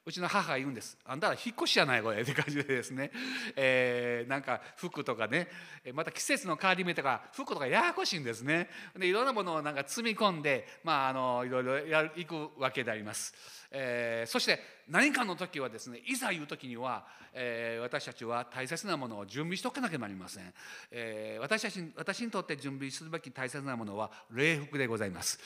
[0.05, 3.11] うちの母が言うんです「あんたら引っ越しじゃないこれ」って感じでですね、
[3.57, 5.49] えー、なんか服とかね。
[5.93, 8.69] また季節の変わり目とか服とかややこしいんですね。
[8.97, 13.33] でいろんなものをなんか積み込んでまああのいろいろやいくわけであります、
[13.71, 20.53] えー、そして何かの時はですねいざ言う時には、えー、私たちは大切なものを準備しておかなければなりません、
[20.91, 25.39] えー、私たち私にとって準備するべき大切なものは礼服でございます。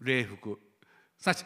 [0.00, 0.58] 礼服。
[1.18, 1.44] すなわち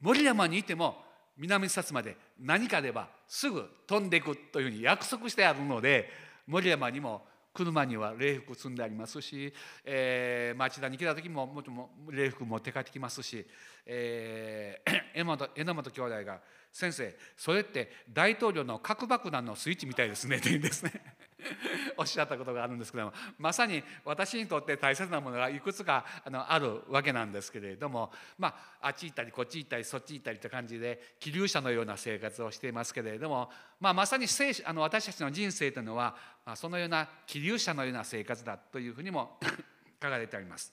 [0.00, 1.05] 森山にいても
[1.36, 6.08] 南薩摩で何かあればすぐ飛んでいくというふうに約束してあるので
[6.46, 7.22] 森山にも
[7.56, 9.52] 車には礼服積んでありますし、
[9.84, 13.46] えー、町田に来た時ももちろん礼服持って帰ってきますし、
[13.86, 20.92] えー、 榎本榎本兄弟が「先生それって大統領の核爆弾のスイッチみたいですね」って言うんですね。
[21.96, 28.48] おっしゃったことがあるんですけどもまさに私にとって大切なものがいくつかあのあるわけなんですけれども、ま
[28.80, 34.26] あ、あっち行ったりこっち行ったりそっち行ったりという感じで気流者のような生活をしていますけれども、まあ、まさに
[34.64, 39.38] あの私たちの人生というのは、まあ、そのような気流者のような生活だというふうにも
[40.02, 40.72] 書かれてあります。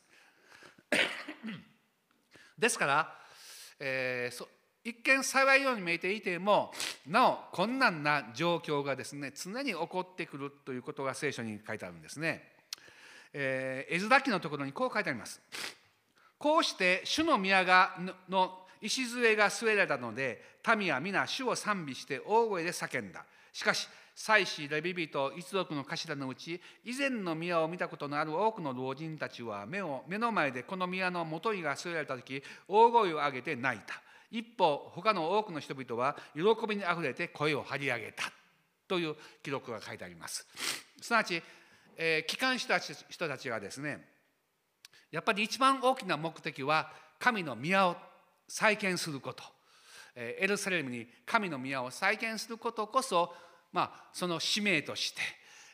[2.57, 3.19] ですから、
[3.79, 4.47] えー、
[4.83, 6.71] 一見幸いように見えていても
[7.07, 12.43] なお困難な状況がですね常に起こってくるということが聖書に書いてあるんですね。
[13.35, 15.41] えー、絵面記のところにこう書いてあります。
[16.37, 17.95] こうして主の宮が
[18.27, 20.43] の礎が据えられたので
[20.77, 23.23] 民は皆主を賛美して大声で叫んだ。
[23.53, 34.01] しかし祭司レビ人一族の頭のうち以前の宮を見たことのある多くの老人たちは目を目の前でこの宮の元井が据えられた時大声を上げて泣いた。
[34.33, 38.23] 一方他の多くの人々は喜びにあふれて声を張り上げた
[38.87, 40.47] という記録が書いてあります。
[40.99, 41.41] すなわち、
[41.95, 44.03] えー、帰還した人たちがですね
[45.11, 47.95] やっぱり一番大きな目的は神の宮を
[48.47, 49.43] 再建すること、
[50.15, 53.31] えー、エルサレムに神の宮を再建することこそ、
[53.71, 55.21] まあ、その使命として、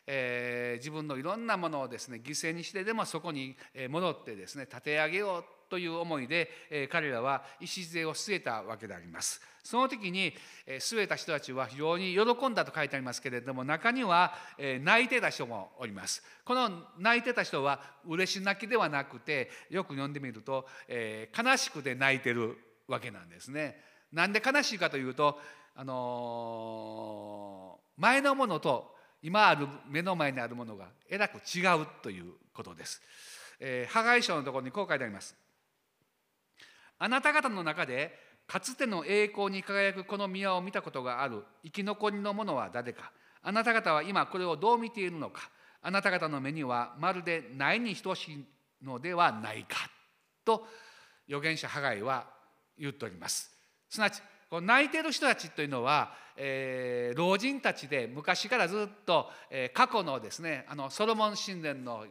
[0.06, 3.56] えー、自分のいろんなものをですね犠牲にしてでもそこに
[3.88, 9.40] 戻ってですね立て上げようという思いで、え彼らは礎を据えたわけであります。
[9.62, 10.34] その時に、
[10.66, 16.22] え据えた人たちは非常に喜んだと書いてありますけれども中には、え泣いてた人もおります。
[16.44, 23.80] この泣いてた人は嬉し泣きではなくてよく読んでみると、え悲しくて泣いてるわけなんですね。
[24.12, 25.38] なんで悲しいかというと、
[25.76, 33.00] あのー、前のものと今ある目の前にあるものがえらく違うということです。
[33.60, 35.36] えー、破壊書のところにこう書いてあります。
[37.00, 38.14] あなた方の中で
[38.46, 41.42] かつての栄光に輝くこの宮を見たことがある。
[41.64, 43.10] 生き残りの者は誰か。
[43.42, 45.48] あなた方は今これをどう見ているのか。
[45.80, 48.44] あなた方の目にはまるでないに等しい
[48.84, 49.90] のではないか。
[50.44, 50.66] と
[51.26, 52.26] 預言者ハガイは
[52.78, 53.50] 言っております。
[53.88, 54.20] すなわち
[54.50, 62.04] この泣いてる人たちというのは、えー、老人たちで昔からずっと、えー、過去のですねあのソロモン神殿の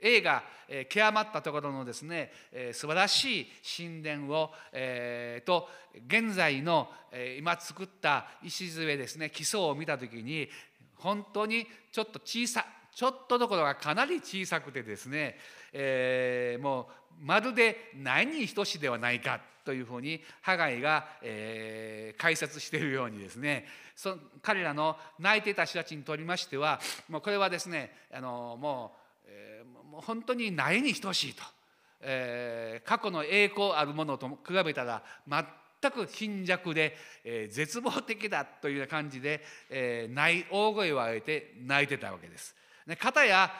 [0.00, 0.42] 映画「、
[0.88, 2.32] 極まったところのですね、
[2.72, 3.46] 素晴らしい
[3.76, 5.68] 神殿を、えー、と
[6.06, 6.92] 現在の、
[7.38, 10.48] 今作った礎ですね基礎を見た時に
[10.96, 15.38] 本当にちょっと小さちょっとどころがかなり小さくてですね、
[15.72, 16.88] えー、も
[17.20, 28.92] うまるでないに等しではないかというふうにハガイが、えー、解説しているようにですねそ彼らの泣いていた人たちにとりましてはもうこれはですねあのも
[29.24, 31.42] う,、えー、もう本当にないに等しいと、
[32.00, 42.54] えー、過去の栄光あるものと比べたら全く貧弱で、えー、絶望的だというような感じで、えー、ない大声を上げて泣いてたわけです。
[42.86, 43.50] で片や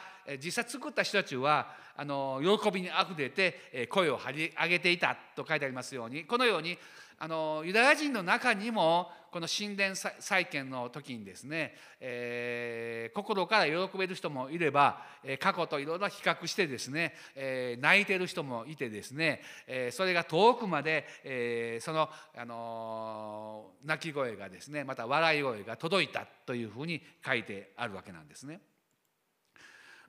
[0.43, 6.77] 実際作った人たちはあの喜びにあふれて声を張り上げていたと書いてありますようにこのように
[7.23, 15.03] あのユダヤ人の中にもこの神殿再建の時にですね、えー、心から喜べる人もいれば
[15.39, 28.61] 過去といろいろ比較してですね、えー、泣いてる人もいてですね、えー、それが遠くまで、えー、その、あの泣き声がですねまた笑い声が届いたというふうに書いてあるわけなんですね。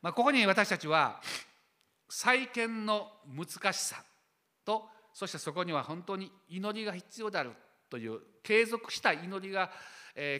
[0.00, 1.20] まあ、ここに私たちは
[2.08, 4.02] 再建の難しさ
[4.64, 7.52] とそしてそこには本当に祈りが必要である
[7.90, 9.70] という継続した祈りが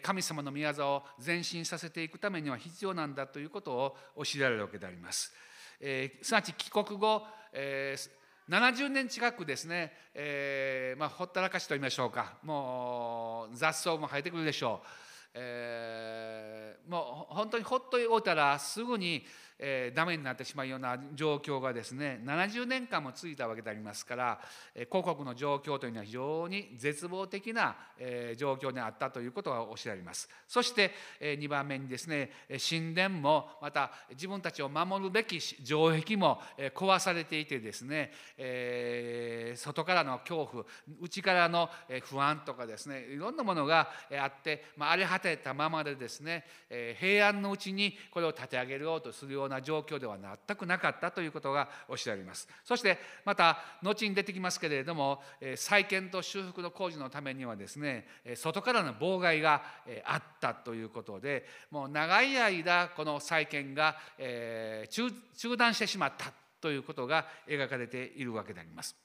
[0.03, 5.33] 神様の宮沢を前進させていくためには必要なんだということを教えられるわけであります。
[5.81, 8.11] えー、すなわち帰国後、えー、
[8.49, 12.35] 70年近くですね、えーまあ、ほったらかしと言いましょうか。
[12.43, 14.87] もう雑草も生えてくるでしょう、
[15.35, 19.25] えー、もう本当にほっといたらすぐに、
[19.59, 24.41] えー、ダメになってしまうような状況がですね70年間も続いたわけでありますから、
[24.75, 30.29] えー、広告の状況というのは非常に絶望的な、えー、状況にあったということが教えられます。
[30.47, 32.31] そして、えー、2番目にですね
[32.69, 40.65] 神殿もまた自分たちを守るべき城壁も、えー、壊されていてですね、えー、外からの恐怖
[41.01, 41.69] 内からの
[42.05, 43.91] 不安とかですねいろんなものが
[44.21, 55.23] あって、まあ、荒れ果てたままでですね、えー、平安のうちにこれを立て上げようとするようなな状況では全くなかったということがおっしゃりますそしてまた後に出てきますけれども
[55.57, 59.63] 再建と修復の工事のためにはですね外からの妨害が
[60.05, 68.97] あったということでもう長い間この再建が中断してしまったということが描かれているわけであります。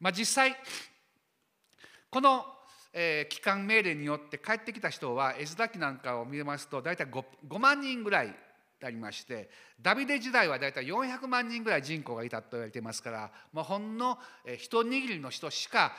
[0.00, 0.56] まあ、実際
[2.10, 2.44] この
[2.96, 8.34] え、帰還命令によって帰ってきた人は絵面記なんかを見ますと大体 5, 5万人ぐらい
[8.86, 9.48] ありまして
[9.80, 14.18] ダビデ時代はだいたい400万人ぐらい人口がいたと言われていますから、まあ、ほんの
[14.58, 15.92] 一握りの人しか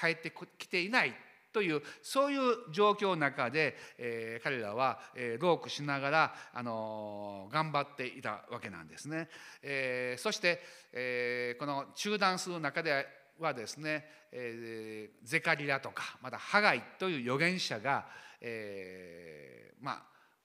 [0.00, 1.14] 帰ってきていない
[1.52, 9.28] というそういう状況の中で、えー、彼らは、えー、ロークしながら、あのー、頑張っていたわけなんですね。
[9.62, 10.62] えー、そして、
[10.92, 13.06] えー、この中断する中で
[13.38, 18.06] はですね、えー、ゼカリラとかまたハガイという預言者が、
[18.40, 20.02] えー、まあ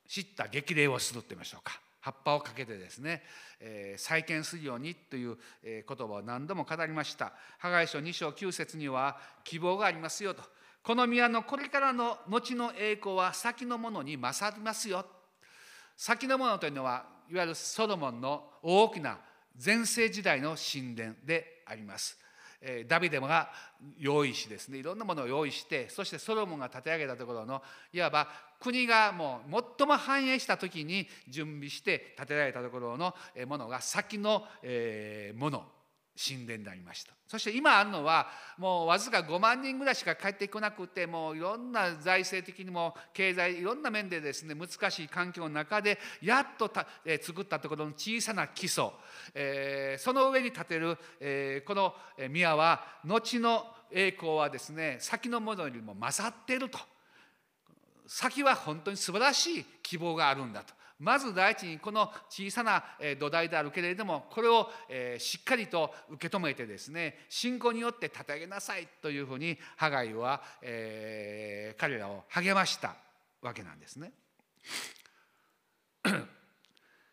[0.08, 1.85] 知った激励をすると言いましょうか。
[2.06, 3.24] 葉っぱをかけてですね、
[3.60, 7.34] えー、再建するようにという言葉を何度も語りました。
[7.58, 10.44] 破壊書2章9節には希望がありますよと。
[10.84, 15.04] この宮のこれからの後の栄光は先のものに勝りますよ。
[15.98, 19.18] 先のものというのはいわゆるソロモンの大きな
[19.66, 22.20] 前世時代の神殿であります。
[22.88, 23.50] ダビデが
[23.98, 27.62] 用意しですねいろんなものを用意してそしてソロモンが立て上げたところの
[27.94, 28.28] いわば
[28.60, 33.14] 国がもう最も繁栄した時に準備して建てられたところの
[33.48, 34.46] ものが先の
[35.36, 35.66] もの。
[36.18, 37.14] 神殿でありました。
[37.28, 48.86] そして今あるのはもうわずか5万人ぐらいしか帰ってこなくてもういろんな財政的にも経済いろんな面でですね難しい環境の中でやっとた、えー、作ったところの小さな基礎、
[49.34, 51.94] えー、その上に建てる、えー、この
[52.30, 56.80] 宮は後の栄光はですね先のものよりも勝っていると。
[58.08, 60.74] 先は本当に素晴らしい希望があるんだと。
[61.00, 62.84] まず第一にこの小さな
[63.20, 64.70] 土台であるけれどもこれを
[65.18, 72.96] しっかりと受け止めてですね信仰によって立て上げなさいというふうにハガイは、彼らを励ました
[73.42, 74.14] わけなんですね。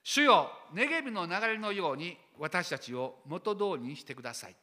[0.05, 4.57] 主よネゲビの流れのように私たちを元通りにしてください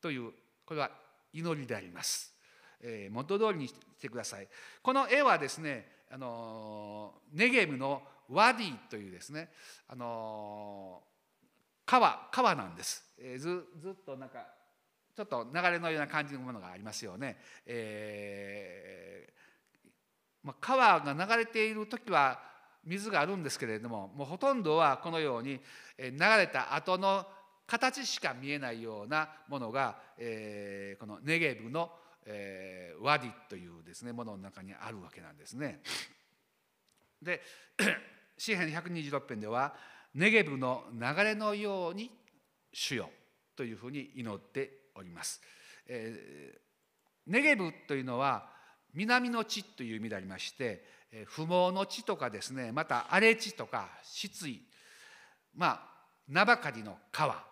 [0.00, 0.32] という
[0.64, 0.90] これは
[1.32, 2.32] 祈りであります。
[2.80, 4.48] えー、元通りにしてください。
[4.82, 8.02] この絵はですねあのネゲブの
[8.34, 9.50] ワディというですね
[9.88, 11.02] あの
[11.86, 14.46] 川川なんです、えー、ずずっとなんか
[15.14, 17.38] ちょっと流れのような感じのものがありますよね。
[17.66, 19.34] えー
[20.42, 22.38] まあ、川が流れている時は
[22.84, 25.58] 水があるんですけれどももうほとんどはこのように
[25.98, 27.24] 流れた後の
[27.66, 31.90] 形しか見えないようなものが、えー、このネゲブの、
[32.26, 35.80] えー、ワディというですねものの中にあるわけなんですね。
[37.22, 37.40] で
[38.36, 39.74] 詩編126編では
[40.14, 42.10] ネゲブの流れのように
[42.72, 43.10] 主よ
[43.56, 45.40] というふうに祈っております。
[45.86, 48.48] えー、ネゲブというのは
[48.94, 50.84] 南の地という意味でありまして
[51.26, 54.62] 不毛の地とかですねまた荒れ地とか失意
[55.54, 55.80] まあ
[56.28, 57.44] 名ばかりの川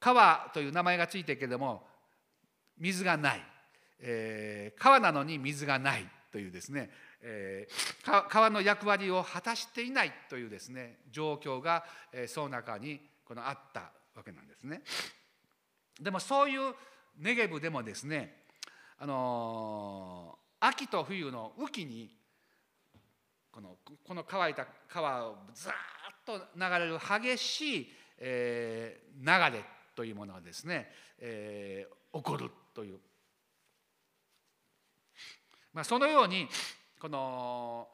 [0.00, 1.86] 川という名前がついてるけれども
[2.78, 3.42] 水がない、
[4.00, 6.90] えー、川なのに水がないというですね、
[7.26, 14.82] えー、川の役割を果たしていないというですね状況が、えー、その中にこのあったわけなんですね。
[15.98, 16.74] でもそういう
[17.18, 18.42] ネゲブでもですね、
[18.98, 22.10] あのー、秋と冬の雨季に
[23.50, 25.72] このこの乾いた川をザー
[26.34, 29.64] ッと流れる激しい、えー、流れ
[29.96, 32.98] というものがですね、えー、起こるという、
[35.72, 36.48] まあ、そのように
[37.04, 37.86] この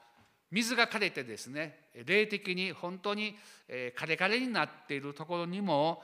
[0.52, 3.34] 水が枯れてですね霊的に本当に
[3.68, 6.00] 枯れ枯れになっているところにも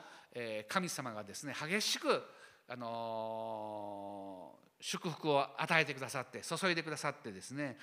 [0.69, 2.21] 神様がですね激しく
[2.69, 4.51] あの
[4.81, 7.77] 祝福を与えてくださって注いでくださってですね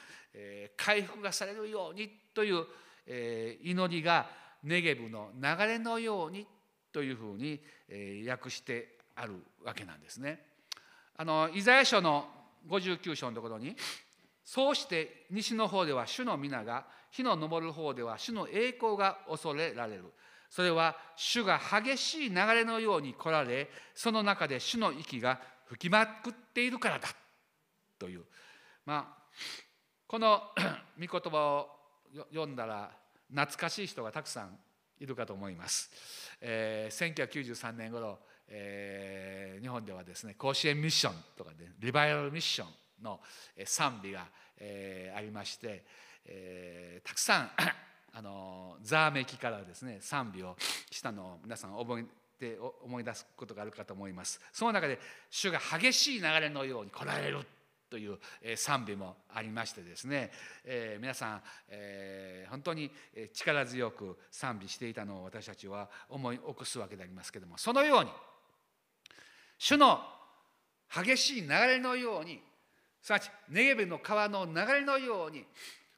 [0.75, 2.65] 回復がされるようにという
[3.63, 4.27] 祈りが
[4.61, 6.45] ネゲブの流れのように
[6.91, 7.61] というふうに
[8.27, 10.45] 訳してあるわけなんですね。
[11.15, 12.25] あのイザヤ書の
[12.67, 13.73] 59章のところに
[14.45, 20.05] そうして西の方では主の皆が火の昇る方では主の栄光が恐れられる
[20.49, 27.07] それは主が激しい流れのように来られその中で主の息が吹きまくっているからだ
[27.97, 28.21] という
[28.85, 29.23] まあ
[30.07, 30.41] この
[30.99, 31.69] 御言葉を
[32.31, 32.91] 読んだら
[33.29, 34.59] 懐かしい人がたくさん
[34.99, 35.89] いるかと思います。
[36.39, 42.67] えー、1993年頃、えー、日本ではですね甲子園ミッションとかでリバイバルミッション
[43.03, 43.19] の
[43.65, 44.25] 賛美が、
[44.57, 45.83] えー、ありまして、
[46.25, 47.51] えー、たくさん
[48.15, 50.55] あのざわめきからですね賛美を
[50.91, 52.05] したのを皆さん覚え
[52.39, 54.39] て思い出すことがあるかと思います。
[54.51, 54.99] その中で
[55.29, 57.45] 主が激しい流れのように来られる
[57.89, 58.17] という
[58.55, 60.31] 賛美もありましてですね、
[60.63, 62.91] えー、皆さん、えー、本当に
[63.33, 68.09] 力強く賛美していたのを私たちは思い起こすわけでありますけれどもそのように
[69.59, 70.01] 主の
[70.91, 72.41] 激しい流れのように
[73.03, 75.43] すなわちネゲベの川の流れのように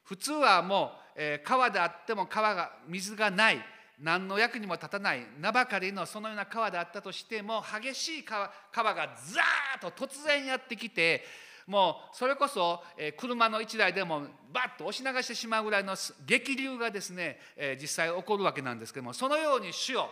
[0.04, 3.60] 普通はもう、川であっても川が水がない
[4.00, 11.24] 何の役にも立たない名ばかりのそのような川であったとしても激しい川川がザーッと突然やってきて
[11.68, 12.84] もうそれこそ、
[13.18, 15.96] 車の1台でもバッと押し流してしまうぐらいの
[16.26, 17.40] 激流がですね、
[17.80, 20.10] 実際起こるわけなんですけどもそのように主を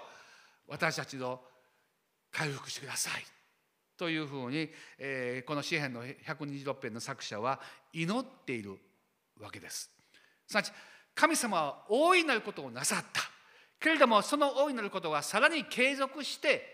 [0.68, 1.42] 私たちを
[2.32, 3.43] 回復してください。
[3.98, 7.60] というふうに、えー、この詩篇の126編の作者は
[7.94, 8.78] 祈っている
[9.40, 9.90] わけです。
[10.48, 10.72] すなわち
[11.16, 13.22] 神様は大いなることをなさった
[13.80, 16.74] けれどもその大いなることはさらに継続して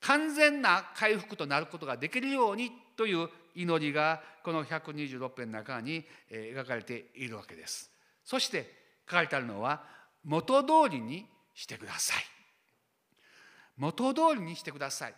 [0.00, 7.90] 完全な回復となることができるようにという祈りがこの126編の中に描かれているわけです。
[8.24, 8.70] そして
[9.08, 9.84] 書かれてあるのは
[10.24, 12.22] 元通りにしてください。
[13.76, 15.14] 元通りにしてください。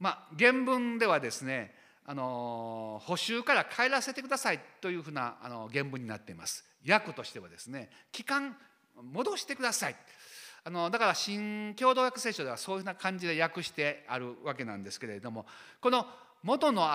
[0.00, 1.74] まあ、原文ではですね
[2.06, 6.64] あの補修から帰らせてくださいというふうなあの原文になっています。
[6.86, 8.56] 訳としてはですね期間
[9.02, 9.96] 戻してください。
[10.66, 15.44] あのだから新共同訳聖書ではそういうふうな感じで訳してあるわけなんですけれども
[15.80, 16.06] この
[16.42, 16.88] 元の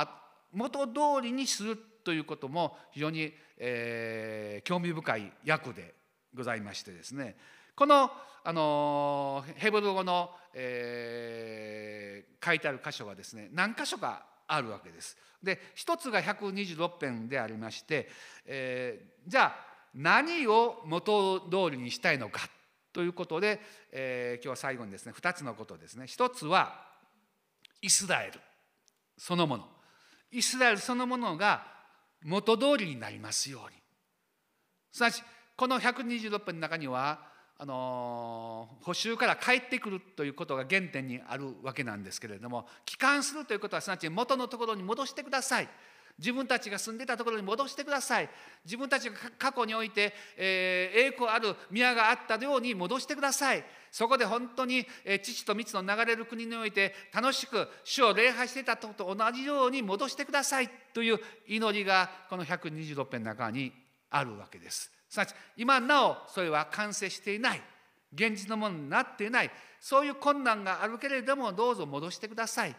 [0.52, 5.94] 元通りにするということも非常に、えー、興味深い訳で
[6.34, 7.36] ございましてですね
[7.80, 8.12] この
[8.44, 15.16] あのヘブル語の、えー、書いてある箇所はですね何箇所かあるわけです。
[15.42, 18.10] で一つが126編でありまして、
[18.46, 19.56] えー、じゃあ
[19.96, 22.50] 何を元通りにしたいのか
[22.92, 23.62] ということで、
[23.94, 26.06] えー、今日は最後にですね2つのことですね。
[26.06, 26.86] 一つは
[27.82, 28.42] イスラエル
[29.18, 29.66] そのもの。
[30.32, 31.66] イスラエルそのものが
[32.26, 33.78] 元通りになりますように。
[34.92, 35.24] すなわち
[35.56, 37.29] この126編の中には
[37.62, 45.68] あの補修から帰ってくるということが原点にあるわけなんですけれども帰還するということはすなわち元のところに戻してください。
[46.18, 48.30] 自分たちが住んでたところに戻してください。
[48.66, 53.64] 自分たちが過去において、えー、栄光ある宮があったように戻してください。
[53.90, 63.72] そこで本当に、えー、父と蜜の流れる国において楽しく主を礼拝してたとと同じように戻してくださいという祈りがこの126編の中に
[64.10, 64.99] あるわけです。
[65.10, 67.62] すなわち今なおそれは完成していない。
[68.14, 69.52] 現実のものになっていない。
[69.80, 72.76] そういう困難があるけれどもどうぞ戻してください。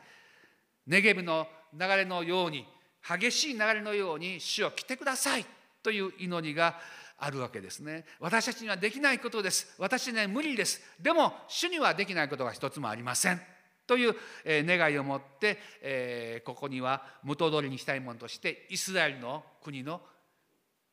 [0.86, 2.66] ネゲブの流れのように
[3.06, 5.46] 激しい流れのように主を来てください。
[5.82, 6.78] という祈りが
[7.16, 8.04] あるわけですね。
[8.18, 9.74] 私たちにはできないことです。
[9.78, 10.82] 私には無理です。
[11.00, 13.40] でも主にはできないことが一つもありません。
[13.86, 14.14] という
[14.44, 20.00] 願いを持ってここには元通りにしたいものとしてイスラエルの国の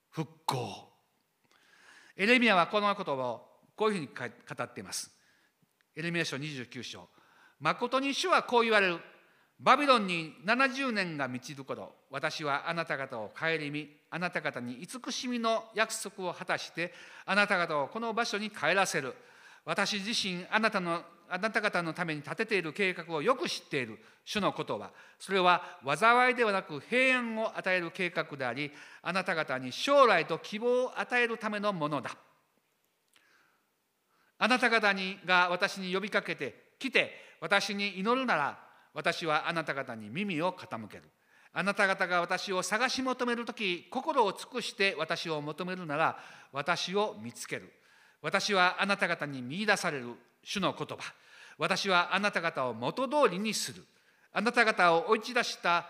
[0.10, 0.97] 復興。
[2.18, 5.12] エレミアはこの言葉をこういうふうに語っています。
[5.96, 7.08] エレミア書29章。
[7.60, 9.00] 誠に主はこう言われる。
[9.60, 16.94] バビロンに70年が満ちる頃私はあなた方を顧みあなた方に慈しみの約束を果たして
[17.26, 19.14] あなた方をこの場所に帰らせる。
[19.66, 24.00] 私自身あなたのあなた方のために立てている計画をよく知っている。
[24.24, 24.92] 主のことは。
[25.20, 28.72] それは災いではなく平安を与える計画であり
[29.02, 32.12] あなた方に将来と希望を与えるためのものだ。
[34.40, 37.12] あなた方にが私に呼びかけて来て
[37.42, 38.60] 私に祈るなら
[38.94, 41.04] 私はあなた方に耳を傾ける。
[41.54, 46.20] あなた方が私を探し求める時心を尽くして私を求めるなら
[46.52, 47.74] 私を見つける。
[48.22, 50.16] 私はあなた方に見いだされる。
[50.48, 51.14] 主の言葉。
[51.58, 53.84] 私はあなた方を元通りにする。
[54.32, 55.90] あなた方を追い出した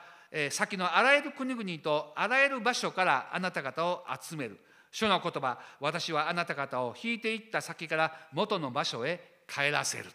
[0.49, 4.57] 先のあらゆる国々とあらゆる場所からあなた方を集める。
[4.89, 5.59] 主の言葉。
[5.79, 10.05] 私はあなた方を引いていった先から元の場所へ帰らせる。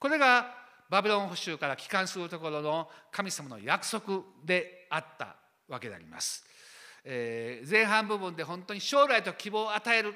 [0.00, 0.52] これが
[0.90, 5.36] バビロン捕囚から帰還するところの神様の約束であった
[5.68, 6.44] わけであります。
[7.04, 10.14] えー、前半部分で本当に将来と希望を与える。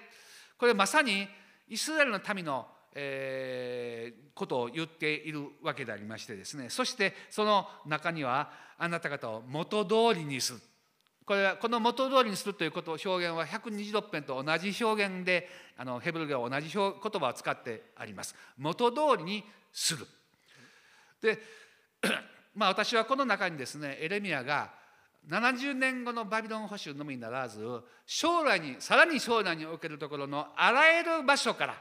[0.59, 1.29] これまさに
[1.73, 6.71] イスラエルの民の、えー、ことを言っているわけでありましてですね。
[6.71, 10.61] そしてその中にはあなた方を元通りにする。
[11.25, 18.35] これはこの元通りにするということ表現は126編と同じ表現であのヘブル語は同じ言葉を使ってあります。
[18.59, 20.07] 元通りにする。
[21.21, 21.39] で
[22.55, 24.73] まあ私はこの中にですねエレミアが
[25.29, 27.65] 70年後のバビロン保守のみならず
[28.05, 31.81] 将来にさらに将来におけるところのあらゆる場所から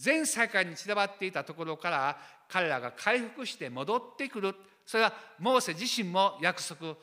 [0.00, 2.16] 全世界に散らばっていたところから
[2.48, 4.54] 彼らが回復して戻ってくる
[4.86, 6.96] それはモーセ自身も約束、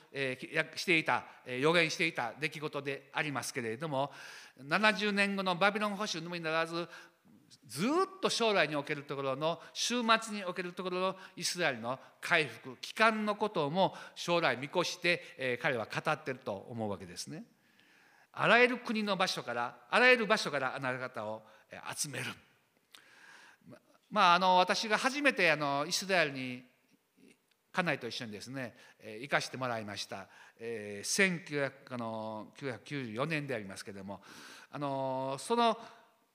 [0.76, 4.12] していた、予言していた出来事でありますけれども
[4.68, 6.88] 70年後のバビロン保守のみならず
[7.68, 7.90] ずっ
[8.20, 17.44] と将来におけるところの週末におけるところのイスラエルの回復帰還のことも将来見越して、彼は語ってると思うわけですね。
[18.34, 21.44] あらゆる国の場所からあらゆる場所からあなた方を
[21.96, 22.26] 集める。
[24.10, 26.64] まあ、あの私が初めてあのイスラエルに
[27.72, 28.74] 家内と一緒にですね
[29.22, 30.28] 行かしてもらいました、
[30.60, 31.54] えー、
[31.88, 34.22] 1994年でありますけれども。
[34.70, 35.78] あのその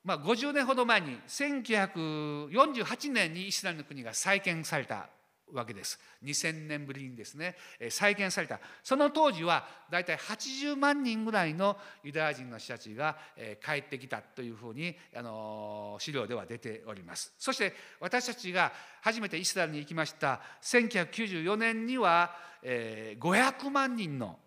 [0.04, 5.08] まあ、50年ほど前に1948年にイスラエルの国が再建された。
[5.52, 5.98] わけです。
[6.24, 7.56] 2000年ぶりにですね
[7.90, 8.60] 再建された。
[8.82, 13.16] その当時は大体80万人ぐらいのユダヤ人の人たちが
[13.64, 17.32] 帰ってきたというふうにあの資料では出ております。
[17.38, 18.72] そして私たちが
[19.02, 24.38] 初めてイスラエルに行きました1994年には500万人の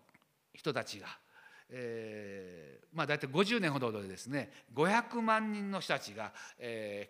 [0.54, 1.06] 人たちが
[1.70, 6.32] えー、まあ大体50年ほどでですね500万人の人たちが、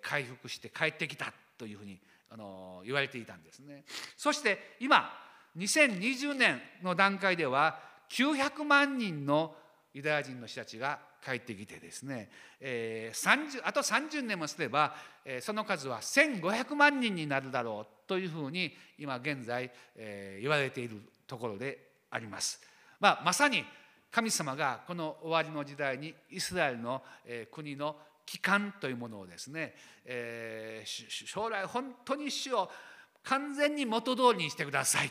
[0.03, 2.01] 回復して帰ってきたというふうに
[2.31, 3.85] あの言われていたんですね
[4.17, 5.11] そして今
[5.57, 7.79] 2020年の段階では
[8.11, 9.55] 900万人の
[9.95, 12.29] ユダヤ人の人たちが帰ってきてですね、
[12.61, 21.79] えー、あと30年もすれば、えー、その数は1500万人になるだろうというふうに今現在、えー、言われているところで
[22.11, 22.61] あります。
[23.01, 23.65] まあ、まさに
[24.13, 27.03] 神様がこの終わりの時代にイスラエルの
[27.51, 27.97] 国の
[28.27, 29.75] 帰還というものをですね、
[30.05, 32.69] えー、将来本当に主を
[33.23, 35.11] 完全に元通りにしてください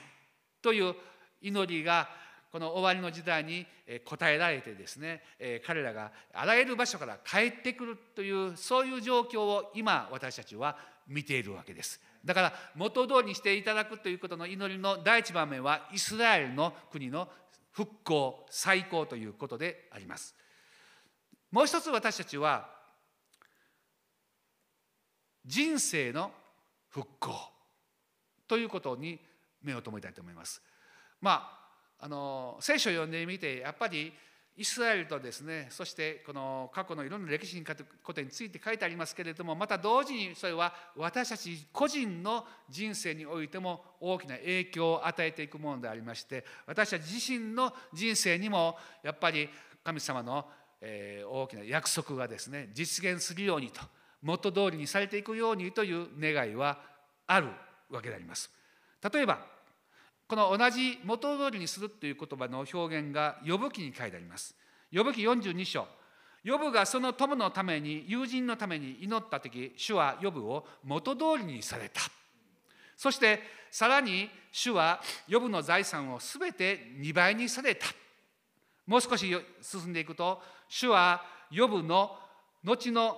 [0.61, 0.93] という
[1.41, 2.07] 祈りが
[2.51, 5.21] この終わりの時代に応えられてですね
[5.65, 12.01] 彼らがあらゆる場所から帰ってくるというそういう状況を今私たちは見ているわけです。
[12.23, 17.27] だから元通りにしていただくということの祈りの第一番目はイスラエルの国の
[17.71, 20.33] 復興再興ということであります
[21.51, 22.74] もう一つ私たちは
[25.45, 26.31] 人生の
[26.89, 27.33] 復興
[28.47, 29.19] ということに
[29.61, 30.61] 目を留めたいと思います。
[31.21, 31.59] ま
[31.99, 34.13] ああの聖書を読んでみてやっぱり
[34.57, 49.49] イスラエルとですねそしてこの過去のいろんな歴史にことについて書いてありますけれどもまた同時にそれは私たち個人の人生においても大きな影響を与えていくものでありまして私たち自身の人生にもやっぱり
[49.83, 50.45] 神様の
[50.81, 53.81] 大きな約束がですね実現するようにと
[54.25, 56.79] 元通りにされていくようにという願いは
[57.27, 57.47] ある
[57.91, 58.49] わけであります。
[59.13, 59.39] 例えば
[60.27, 64.55] この同じ元通りにするという言葉の表現が呼ぶ記に書いてあります。
[64.91, 65.87] 呼ぶ記42章
[66.43, 72.01] ヨブがその友のために友人のために祈った時主はヨブを元通りにされた
[72.95, 73.39] そして
[73.71, 77.87] さらに主はヨブの財産をすべて2倍にされた
[78.85, 82.15] もう少し進んでいくと主はヨブの
[82.63, 83.17] 後の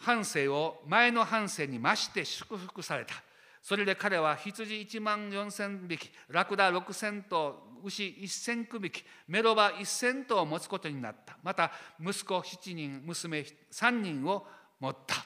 [0.00, 3.14] 半生を前の半生に増して祝福された。
[3.62, 11.36] それで彼は羊1万4千匹ラクダ6千頭牛1千区匹メロバ1千頭を持つことになった。
[11.42, 14.46] また息子7人娘3人を
[14.80, 15.16] 持った。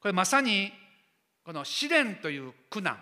[0.00, 0.72] これまさに
[1.44, 2.98] この試練という苦難。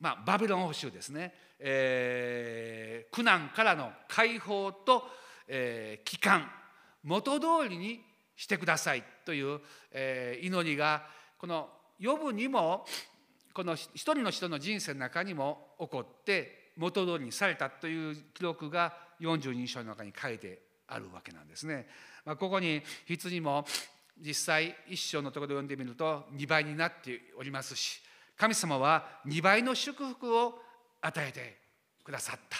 [0.00, 5.04] まあバビロン保守ですね、えー、苦難からの解放と、
[5.48, 6.50] えー、帰還。
[7.02, 8.00] 元通りに
[8.36, 9.60] してくださいという、
[10.42, 11.06] 祈りが
[11.38, 11.68] この
[12.02, 12.84] 呼ぶにも
[13.52, 20.58] この一人の人の人生の中にも起こって元通りにされたという記録が42章の中に書いて
[20.88, 21.86] あるわけなんですね。
[22.24, 23.64] まあ、ここに羊も
[24.20, 28.00] 実際一章のところで読んでみると2倍になっておりますし
[28.36, 30.58] 神様は2倍の祝福を
[31.00, 31.58] 与えて
[32.04, 32.58] くださった。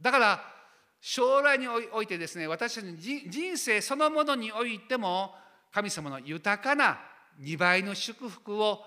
[0.00, 0.54] だから
[1.06, 5.34] 将来においてですね私たちの人生そのものにおいても
[5.70, 6.98] 神様の豊かな
[7.42, 8.82] 2倍の祝福を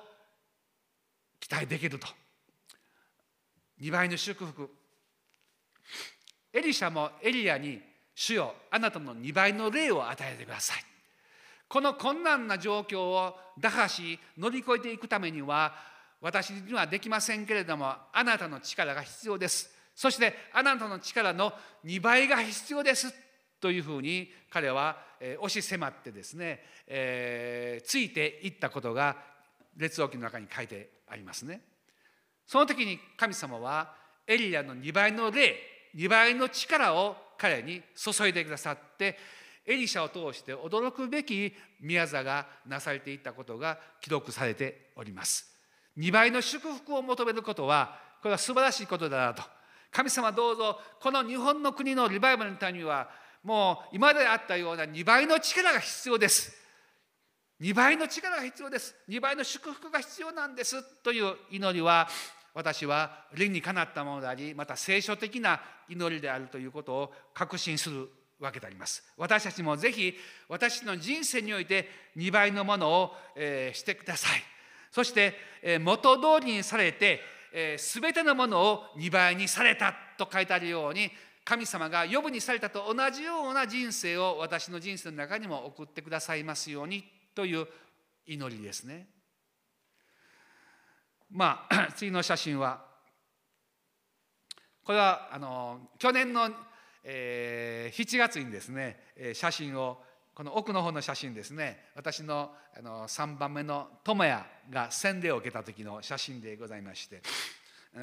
[1.39, 2.07] 期待できると。
[3.79, 4.67] 2倍の祝福。
[6.53, 7.79] エリシャもエリアに
[8.15, 10.77] 主よあなたの2倍の霊を与えてください。
[11.67, 15.75] この困難な状況を打破し乗り越えていくためには
[16.19, 19.76] 私にはできませんけれどもあなたの力が必要です。
[19.97, 21.51] そしてあなたの力の
[21.83, 23.11] 2倍が必要です
[23.59, 24.95] というふうに彼は
[25.39, 29.17] 押し迫ってですね、えー、ついていったことが
[29.75, 31.61] 列王記の中に書いてありますね。
[32.45, 33.95] その時に神様は
[34.27, 35.55] エリアの2倍の霊
[35.95, 39.17] 2倍の力を彼に注いでくださって
[39.65, 45.57] エリシャを通して驚くべき宮座がなされていったことが記録されております。
[45.97, 49.56] 2倍の祝福を求めることはこれは素晴らしいことだなと
[49.91, 53.09] 神様どうぞこの日本の国のリバイバルのためには
[53.43, 56.53] もう今まであったような2倍の力が必要です。
[57.61, 58.95] 2倍の力が必要です。
[59.09, 62.07] 2倍の祝福が必要なんですという祈りは
[62.53, 65.59] 私は理にかなったものでありまた聖書的な
[65.89, 68.09] 祈りであるということを確信する
[68.39, 69.03] わけであります。
[69.17, 70.13] 私たちもぜひ
[70.47, 74.43] 私の人生において2倍のものを、え、してください。
[74.91, 77.21] そして、え、元通りにされて、
[77.53, 81.09] えー、全てのものを2倍にされたと書いてあるように
[81.43, 87.67] 神様が予部にされたと同じような人生を私の人生の中にも送ってくださいますようにという
[88.25, 89.07] 祈りですね。
[91.31, 92.85] まあ 次の写真は
[94.83, 96.49] これはあの去年の、
[97.03, 98.99] えー、7月にですね
[99.33, 100.01] 写真を
[100.37, 101.85] この奥の方の写真ですね。
[101.95, 107.23] 私のあの3番目の智也が洗礼を受けた時の写真でございまして。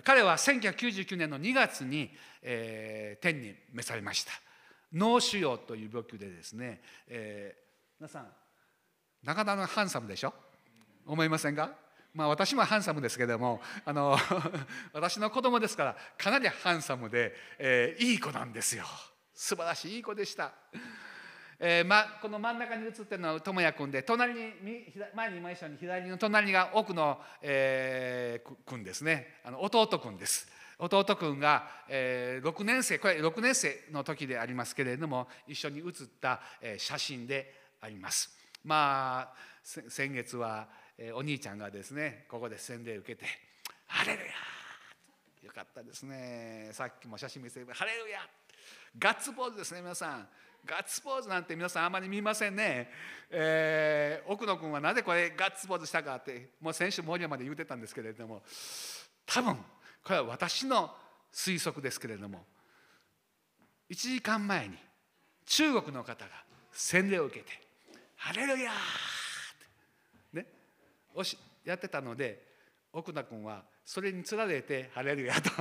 [0.03, 2.11] 彼は1999年の2月に、
[2.43, 4.32] えー、天に召されました。
[4.93, 8.26] 脳腫瘍という病気でですね、えー、皆さん
[9.22, 10.35] 中田のハンサムでしょ？
[11.07, 11.70] 思いませんか？
[12.14, 14.18] まあ私もハンサムですけどもあの
[14.93, 18.85] 私の子供ですからかなりハンサムで、えー、いい子なんですよ。
[19.32, 20.53] 素晴らしいいい子でした。
[21.61, 24.40] えーま、この真ん中に写ってるのは智也君で隣に
[25.14, 29.38] 前にいましたように左の隣が奥の、えー、君ですね。
[29.44, 30.48] あの弟君です。
[30.78, 38.36] 弟君が、えー、6年生これ6年生の時でありますけれども一緒に写った、えー、写真であります。
[38.64, 43.26] まあ先月は、えー、お兄ちゃんがですねここで洗礼受けて
[43.86, 44.32] 「ハレルヤ!」
[45.46, 46.70] よかったですね。
[46.72, 48.20] さっきも写真見せて「ハレルヤ!」
[48.98, 50.28] ガッツポーズですね皆さん。
[50.66, 52.90] ガッツポーズなんて皆さんあまり見ませんね、
[53.30, 58.42] えー、奥野君はなぜこれガッツポーズしたかってもう先週森山で言うてたんですけれども。
[59.26, 59.56] 多分
[60.02, 60.90] これは私の
[61.32, 62.44] 推測ですけれども。
[63.90, 64.76] 1時間前に
[65.46, 66.30] 中国の方が
[66.72, 67.52] 洗礼を受けて
[68.16, 68.78] 「ハレルヤー!」っ
[70.32, 70.46] てね
[71.14, 72.42] おしやってたので
[72.92, 75.56] 奥田君はそれにつられて「ハレルヤ」とと。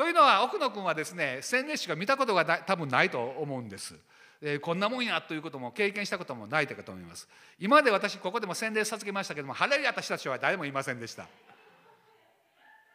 [0.00, 3.94] というのは奥野君はですね洗礼師が見たことが多分ないと思うんです。
[4.40, 7.28] えー、こんなもんやということも経験したこともないかと思います。
[7.58, 11.26] 今まで私ここでも洗礼授けましたけども晴れやったちは誰もいませんでした。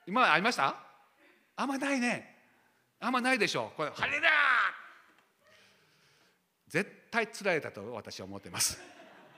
[0.08, 0.78] 今までありました？
[1.56, 2.38] あんまないね。
[2.99, 3.78] あんまないでしょう。
[3.78, 4.28] これ晴れだ
[6.70, 8.82] 絶対つられたと私は思っています。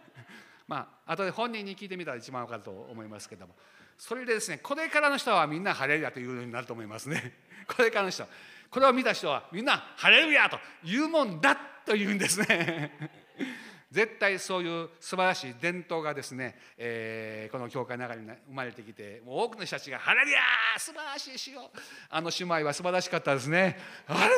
[0.69, 3.57] まあ後で本人に聞いてみたら一番わかると思いますけども
[3.97, 7.33] それでですねこれからの人はみんな晴れやというようになると思いますね。
[7.67, 8.27] これからの人。
[8.69, 12.91] これを見た人はみんな「ハレルヤ!」と言うもんだと言うんですね。
[13.89, 21.71] 絶対そういう素晴らしい伝統がですね、えー、この教会の中に生まれてきてもう多くの人たちが「ハレルヤー素晴らしいしよ
[22.09, 23.79] あの姉妹は素晴らしかったですね。
[24.05, 24.37] ハレルヤ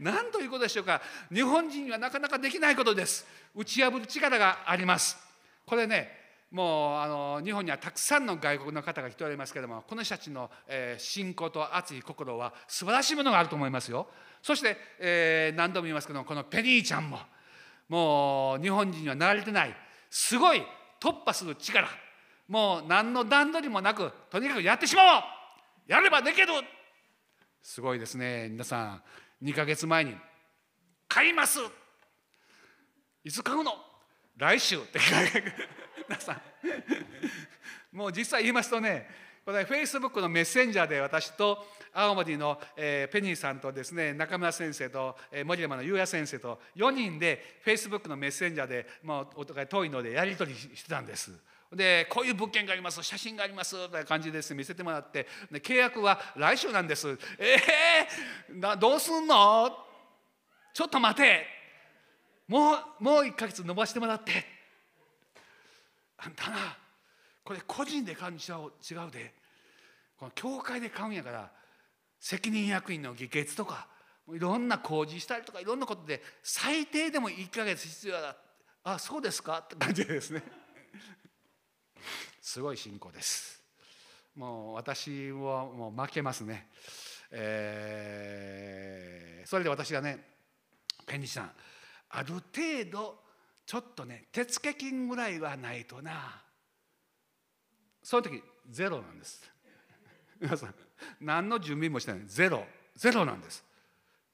[0.00, 1.00] 何ということでしょうか。
[1.32, 3.26] 日本人にはなかなかできないことです。
[3.54, 5.16] 打ち破る力があります。
[5.64, 6.23] これね
[6.54, 14.06] もうあの日本にはたくさんの外国の方が来ておりますけれどもこの人たちの、えー、信仰と熱い心は素晴らしいものがあると思いますよ。
[14.40, 17.18] そして、えー、何度も言いますけどもこのペニーちゃんも
[17.88, 19.74] もう日本人には慣れてない
[20.08, 20.62] すごい
[21.00, 21.88] 突破する力
[22.46, 25.22] もう何の段取りもなくとにかくやってしまおう
[25.88, 26.46] やればできる
[27.60, 28.48] すごいですね。
[28.48, 29.02] 皆さ
[29.42, 30.16] ん2ヶ月前に
[31.08, 31.58] 「買います!」
[33.24, 33.93] いつ買うの？
[34.36, 34.98] 来週って
[36.08, 36.40] 皆さ
[37.92, 39.06] もう実際言いますとね
[39.44, 51.30] これフェイスブックのメッセンジャーで私と青森の、えー、ペニーさんとですね中村先生と、えー、森山の優也先生と4人でフェイスブックのメッセンジャーで、まあ、お互い遠いのでやり取りしてたんです。
[51.72, 54.54] でこういう物件があります写真がありますという感じです。
[54.54, 55.26] 見せてもらって。
[55.50, 57.18] で契約は来週なんです。
[57.38, 57.56] え
[58.50, 59.70] えー、などうすんの？
[60.72, 61.63] ちょっと待て。
[62.48, 64.32] もうもう1か月延ばしてもらって。
[66.18, 66.56] あんたな
[67.42, 69.34] これ個人で買うに違うで。
[70.16, 71.50] この教会で買うんやから
[72.20, 73.88] 責任役員の議決とか
[74.32, 78.36] いろんな工事したりとかいろんなことで最低でも1ヶ月必要だ
[78.84, 80.42] あそうですかって感じですね。
[82.40, 83.62] すごい信仰です。
[84.34, 86.68] もう私はもう負けますね、
[87.30, 90.26] えー、それで私がね
[91.06, 91.52] ペニーさん
[92.10, 92.44] ある程
[92.90, 93.18] 度
[93.66, 96.42] ちょっとね手付金ぐらいはないとな。
[98.02, 99.42] その時ゼロなんです。
[100.40, 100.74] 皆さん
[101.20, 102.22] 何の準備もしてない。
[102.26, 102.64] ゼロ。
[102.96, 103.64] ゼロなんです。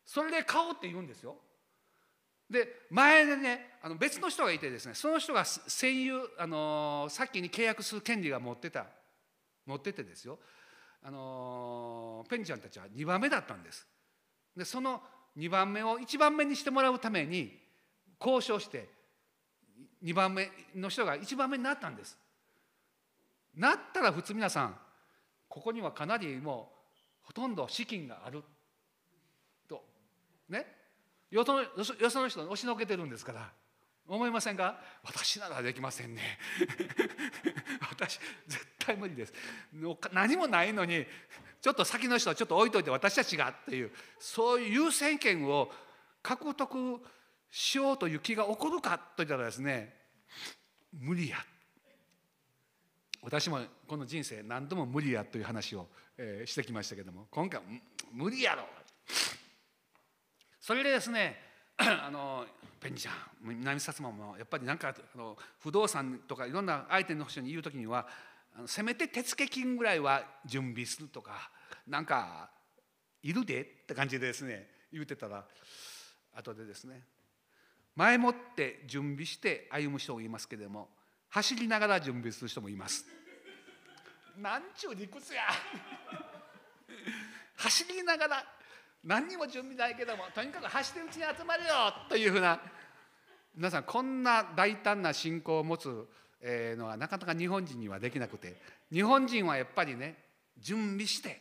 [0.04, 1.36] それで買おうって言うんですよ。
[2.50, 8.86] で前でねあの別の人がいてですねその人が戦友あの先に契約する権利が持ってた。
[9.66, 10.38] 持っててですよ。
[11.02, 13.86] あのペンちゃんたちは2番目だったんです。
[14.56, 15.00] でその
[15.36, 17.58] 2番目を1番目にしてもらうために
[18.20, 18.88] 交渉して
[20.02, 22.18] 2番目の人が1番目になったんです。
[23.54, 24.76] なったら普通皆さん
[25.48, 26.72] ここにはかなりも
[27.22, 28.42] うほとんど資金がある。
[29.68, 29.84] と
[30.48, 30.66] ね。
[31.30, 33.50] よそのよその人に押しのけてるんですから。
[34.10, 34.80] 思いませんか？
[35.04, 36.38] 私ならできませんね。
[37.90, 39.32] 私絶対無理です。
[40.12, 41.06] 何もないのに
[41.62, 45.70] ちょっと先の人はちょっと置いといて私たちがっていうそういう優先権を
[46.22, 47.00] 獲得
[47.50, 49.94] しようという気が起こるかといったらですね
[50.92, 51.38] 無理や。
[53.22, 55.88] 私もこの人生何度も無理やという話を、
[56.46, 57.60] してきましたけども今回
[58.12, 58.64] 無理やろ。
[60.60, 61.49] それでですね
[62.06, 62.46] あの
[62.78, 68.06] ペンちゃん南薩摩もやっぱりなんかあの不動産とかいろんな相手の人に言う時には
[68.66, 71.50] せめて手付金ぐらいは準備するとか
[71.86, 72.50] なんか
[73.22, 75.46] いるでって感じでですね言うてたら
[76.34, 77.02] 後でですね
[77.96, 80.88] 前もって準備して歩む人もいますけれども
[81.28, 83.06] 走りながら準備する人もいます。
[84.36, 85.42] なんちゅう理屈や。
[87.56, 88.44] 走りながら
[89.04, 91.70] 何にも準備ないけどもとにかく走ってうちに集まるよ
[92.08, 92.60] というふうな
[93.54, 96.06] 皆さんこんな大胆な信仰を持つ
[96.42, 98.56] のはなかなか日本人にはできなくて
[98.92, 100.16] 日本人はやっぱりね
[100.58, 101.40] 準備して、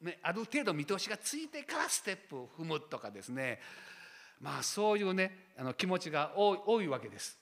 [0.00, 3.60] ね、ある程度見通しがついてからステップを踏むとかですね
[4.40, 7.38] まあそういうねあの気持ちが多いわけです。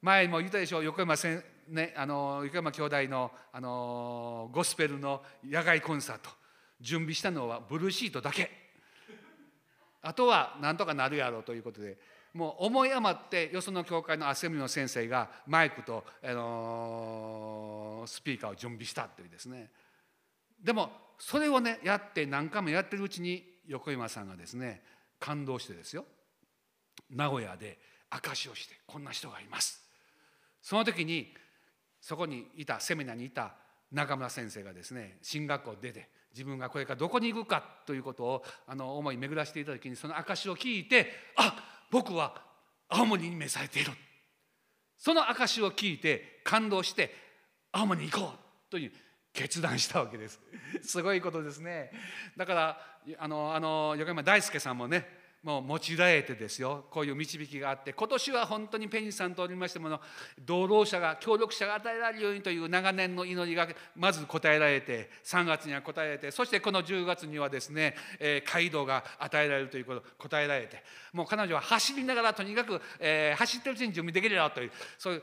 [0.00, 6.30] 前も言ったでしょう横山せん、ね、あの横山兄弟のあのゴスペルの野外コンサート
[6.80, 8.50] 準備したのはブルーシートだけ。
[10.02, 11.98] あとはなんとかなるやろうということで。
[12.36, 19.70] もう思い余ってよその教会のアセンブリの先生がマイクと、あのスピーカーを準備したというですね。
[20.62, 24.82] でもそれをねやって何回もやってるうちに横山さんがですね
[25.18, 26.04] 感動してですよ。
[27.08, 27.78] 名古屋で
[28.10, 29.82] 証しをしてこんな人がいます。
[30.60, 31.32] その時に
[32.02, 33.54] そこにいたセミナーにいた
[33.90, 41.56] 中村先生がですね進学校出て自分がこれからどこに行くかということをあの思い巡らしていた時にその証を聞いてあ
[41.90, 42.42] 僕は
[42.90, 43.92] 青森に召されている。
[44.98, 47.14] その証を聞いて感動して
[47.72, 48.92] 青森に行こうという
[49.32, 50.38] 決断したわけです。
[50.82, 51.90] すごいことですね。
[52.36, 52.80] だから
[53.18, 55.08] あのあの横山大輔さんもね
[55.46, 56.86] もう用いられてですよ。
[56.90, 57.92] こういう導きがあって。
[57.92, 60.00] 今年は本当にペニーさんとおりましてもの
[60.44, 70.82] 同労者が協力者が与えられるようにという長年の祈りがまず答えられて3月には答えられてそしてこの10月にはですね、えー、街道が与えられるということ答えられて。
[71.12, 75.22] もう彼女は走りながらとにかく、えー、走ってるうちに準備できるよというそういう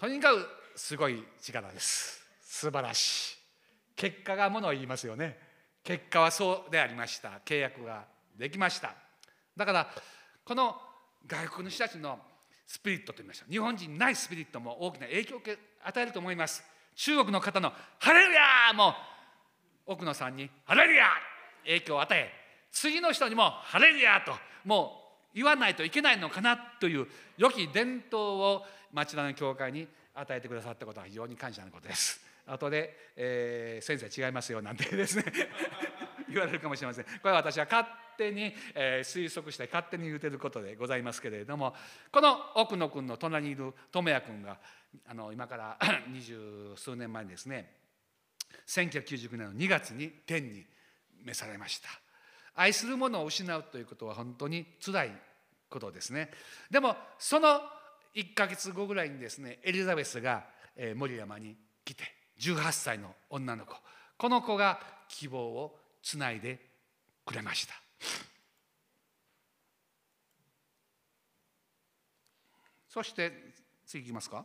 [0.00, 0.46] とにかく
[0.76, 2.24] すごい力です。
[2.40, 3.36] 素晴らしい。
[3.96, 5.38] 結果がものを言いますよね。
[5.84, 7.40] 結果はそうでありました。
[7.44, 9.07] 契約ができました。
[9.58, 9.88] だから
[10.44, 10.76] この
[11.26, 12.18] 外国の人たちの
[12.66, 15.40] スピリットと言いました日本人ないスピリットも大きな影響を
[15.84, 16.62] 与えると思います
[16.94, 18.94] 中国の方の「ハレルヤー!」も
[19.86, 21.08] 奥野さんに「ハレルヤー!」
[21.66, 22.32] 影響を与え
[22.70, 32.28] 次の人にも「ハレルヤー!」ともう言わないといけないのかなという良き伝統を町田の教会に与えてくださったことは非常に感謝のことです。
[32.48, 35.24] 後で、えー、先生違いますよなんてですね
[36.28, 37.86] 言われるかもしれませんこれは私は勝
[38.18, 41.74] 手に、え、推測して勝手に言うてることでございますけれども
[42.10, 44.58] この奥野君の隣にいる智也君が
[45.06, 45.78] あの今から
[46.12, 47.72] 二十数年前にですね
[48.66, 50.64] 1999年の2月に天に
[51.24, 51.88] 召されました。
[52.54, 55.12] 愛するものを失うということは本当につらい
[55.70, 56.30] ことですね。
[56.70, 57.60] でもその
[58.14, 60.44] 1か月後ぐらいにですねエリザベスが、
[60.94, 62.04] 森山に来て
[62.38, 63.74] 18歳の女の子
[64.16, 66.60] この子が希望をつないで
[67.24, 67.74] くれました。
[72.88, 73.32] そして
[73.86, 74.44] 次いきますか。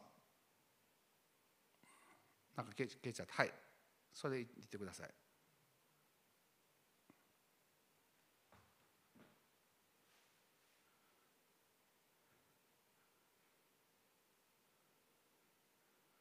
[2.55, 3.33] なんか消えちゃった。
[3.33, 3.53] はい。
[4.13, 5.09] それで言ってください。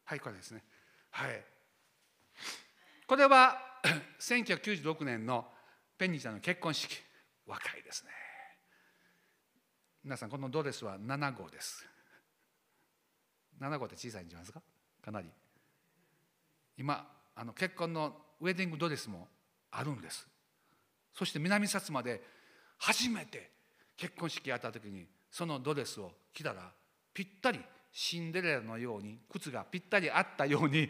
[0.05, 0.63] はいこれですね。
[1.11, 1.43] はい。
[3.07, 3.57] これは
[4.21, 5.47] 1996年の
[5.97, 7.03] ペンニーちゃんの結婚式。
[7.47, 8.11] 若いですね。
[10.05, 11.87] 皆さんこのドレスは7号です。
[13.61, 14.63] 7号って小さいんじゃないですか？
[15.05, 15.29] かなり。
[16.77, 19.29] 今あの結婚のウェディングドレスも
[19.71, 20.27] あるんです。
[21.15, 22.23] そして南薩摩で
[22.79, 23.51] 初めて
[23.97, 26.71] 結婚式やった時にそのドレスを着たら
[27.15, 27.61] ぴったり
[27.93, 30.89] シンデレラのように靴がぴったりあったように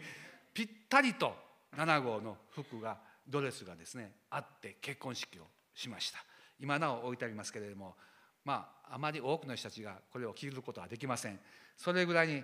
[0.53, 1.35] ぴったりと
[1.75, 2.97] 7号の服が
[3.27, 5.43] ドレスがですねあって結婚式を
[5.75, 6.19] しました。
[6.59, 7.95] 今なお置いてありますけれども
[8.45, 11.39] まああまり多くの人たちがこれを着ることはできません。
[11.77, 12.43] それぐらいに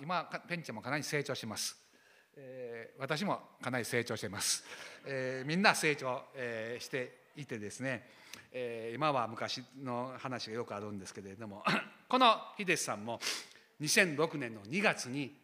[0.00, 1.76] 今ペンちゃんもかなり成長します、
[2.36, 4.64] えー、私もかなり成長しています、
[5.06, 8.04] えー、みんな成長、えー、していてですね、
[8.50, 11.62] えー、今は昔の話がよくあるんですけれども
[12.08, 13.20] この秀さんも
[13.80, 15.38] 2006年の2月に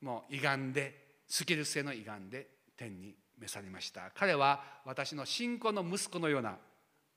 [0.00, 2.48] もう胃がんでスキル性の胃がんで
[2.78, 4.10] 天に召されました。
[4.14, 6.56] 彼は私の信仰の息子のような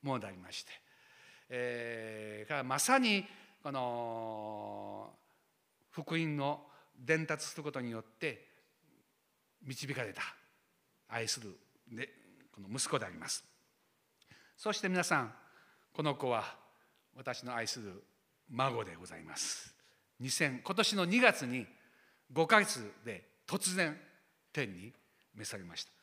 [0.02, 0.72] ものでありまして、
[1.48, 3.24] えー、まさに
[3.62, 5.10] この
[5.90, 6.62] 福音の
[6.98, 8.46] 伝達することによって
[9.62, 10.22] 導かれた。
[11.08, 11.58] 愛する
[11.90, 12.08] で
[12.54, 13.44] この息子であります。
[14.56, 15.32] そして皆さん
[15.92, 16.44] この子は
[17.16, 18.02] 私の愛する
[18.50, 19.74] 孫でございます。
[20.22, 21.66] 2000今年の2月に
[22.32, 23.96] 5ヶ月で突然
[24.52, 24.92] 天に
[25.34, 25.99] 召されました。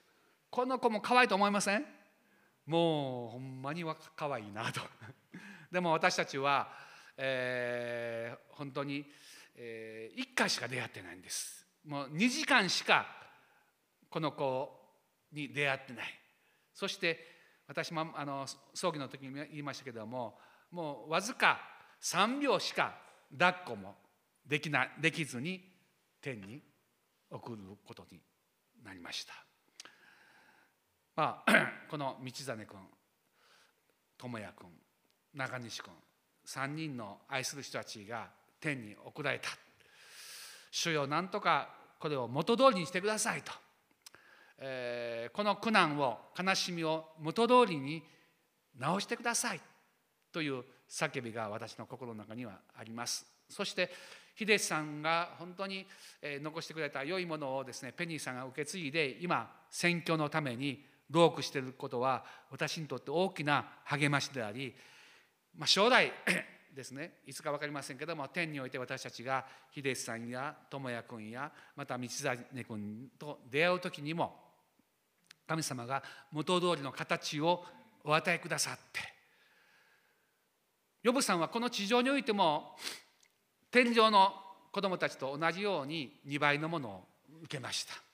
[0.50, 1.86] この子も可愛いと思いません？
[2.66, 3.84] もうほんまに
[4.16, 4.82] 可愛いなと。
[5.72, 6.72] でも私たちは、
[7.18, 9.10] えー、本当に、
[9.56, 11.66] えー、1回しか出会ってないんです。
[11.86, 13.08] もう2時間しか
[14.10, 14.78] この子
[15.32, 16.20] に出会ってない。
[16.74, 17.38] そして
[17.68, 20.40] 私もあの葬儀の時に言いましたけども
[20.72, 21.60] もうわずか
[22.02, 22.98] 3秒しか
[23.32, 23.98] 抱っこも
[24.46, 25.74] できなできずに
[26.22, 26.62] 天に
[27.30, 28.22] 送ることに
[28.84, 29.47] なりました。
[31.18, 31.52] まあ、
[31.90, 32.66] この道真君
[34.20, 34.70] 智也君
[35.34, 35.92] 中西君
[36.46, 38.28] 3人の愛する人たちが
[38.62, 39.50] 天に送られた。
[40.70, 43.52] 主よなんとかこれを元通りにしてくださいと、
[44.60, 48.04] えー、この苦難を悲しみを元通りに
[48.78, 49.62] 直してください。
[50.32, 53.26] という叫びが私の心の中にはあります。
[53.50, 53.90] そして
[54.38, 55.88] 秀さんが本当に
[56.22, 64.76] 残してくれた良いものをですねペニーさんが受け継いで今選挙のために労苦していることは私にとって大きな励ましであり、
[65.58, 66.12] まあ、将来
[66.74, 74.48] ですねいつか分かりませんけども天において私たちが秀さんや智也君やまた道真君と出会う時にも
[75.48, 77.66] 神様が元通りの形を
[78.04, 79.02] お与えくださって
[81.04, 82.76] ヨブさんはこの地上においても
[83.72, 84.34] 天上の
[84.72, 87.04] 子供たちと同じように2倍のものを
[87.44, 88.07] 受けました。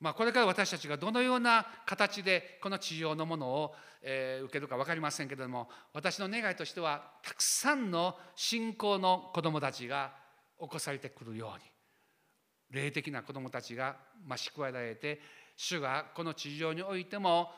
[0.00, 10.12] まあ、これから私たちがどのような形でこの地上のものを、え、受けるか分かりませんけれども私の願いとしてはたくさんの信仰の子どもたちが
[10.58, 11.64] 起こされてくるように
[12.70, 13.96] 霊的な子どもたちが
[14.26, 15.20] 増し加えられて
[15.56, 17.50] 主がこの地上においても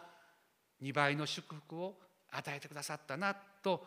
[0.82, 1.94] 2倍の祝福を
[2.32, 3.86] 与えてくださったなと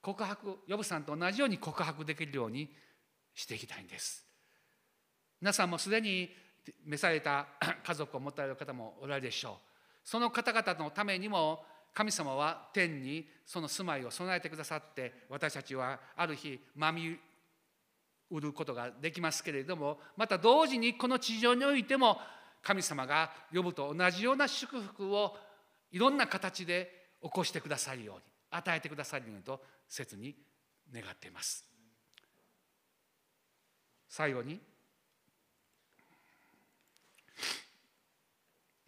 [0.00, 2.70] 告白ヨブさんと同じように告白できるように
[3.34, 4.24] していきたいんです。
[5.40, 6.30] 皆さんもすでに
[6.84, 7.46] 召された
[7.84, 9.66] 家族を持たれる方もおられるでしょう。
[10.04, 17.18] その方々のためにも神様は天にその住まいを備えてくださって私たちはある日まみ
[18.30, 22.18] 売ることができますけれどもまた同時にこの地上においても
[22.62, 25.36] 神様が呼ぶと同じような祝福を
[25.90, 26.90] いろんな形で
[27.22, 30.36] 起こしてくださるように与えてくださるようにと切に
[30.92, 31.64] 願っています。
[34.08, 34.60] 最後に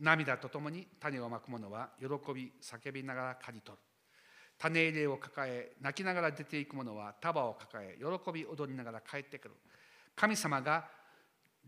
[0.01, 3.83] 涙とともに種をまく者は喜び叫びながら刈り取る。
[4.59, 9.55] 種入れを抱え泣きながら出ていく者は束を抱え喜び踊りながら帰ってくる。
[10.17, 10.89] 神様が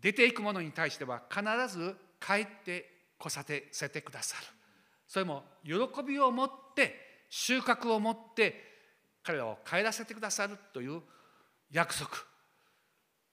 [0.00, 4.46] 出ていく者に対しては必ず帰ってこさせてくださる。
[5.06, 5.72] それも喜
[6.06, 8.70] びを持って収穫を持って
[9.22, 11.00] 彼らを帰らせてくださるという
[11.70, 12.10] 約束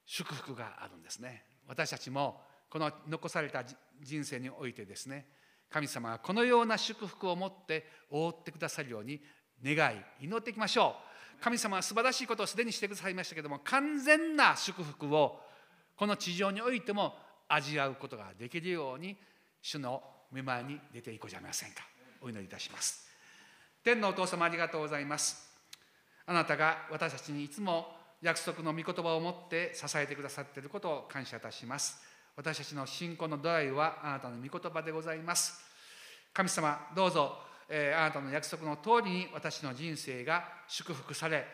[0.04, 1.44] 祝福があるんですね。
[1.66, 2.40] 私たちも
[2.70, 3.64] この残された
[4.02, 5.26] 人生においてですね
[5.70, 9.20] 神様がこのような祝福を持って覆ってくださるように
[9.62, 10.96] 願い祈っていきましょ
[11.40, 11.42] う。
[11.42, 15.40] 神様は素晴らしいことをすでにしてくださいましたけども完全な祝福を
[15.96, 17.14] この地上においても
[17.48, 19.16] 味わうことができるように
[19.62, 21.86] 主の見舞いに出ていこうじゃありませんか。
[22.20, 23.08] お祈りいたします。
[23.84, 25.48] 天のお父様ありがとうございます。
[26.26, 27.86] あなたが私たちにいつも
[28.20, 32.07] 約束の御言葉を持って支えてくださっていることを感謝いたします。
[32.38, 35.60] 私たちの信仰のドライはあなたの御言葉でございます。
[36.32, 37.32] 神様どうぞ、
[37.68, 41.44] えー、あなたの約束の通りに私の人生が祝福され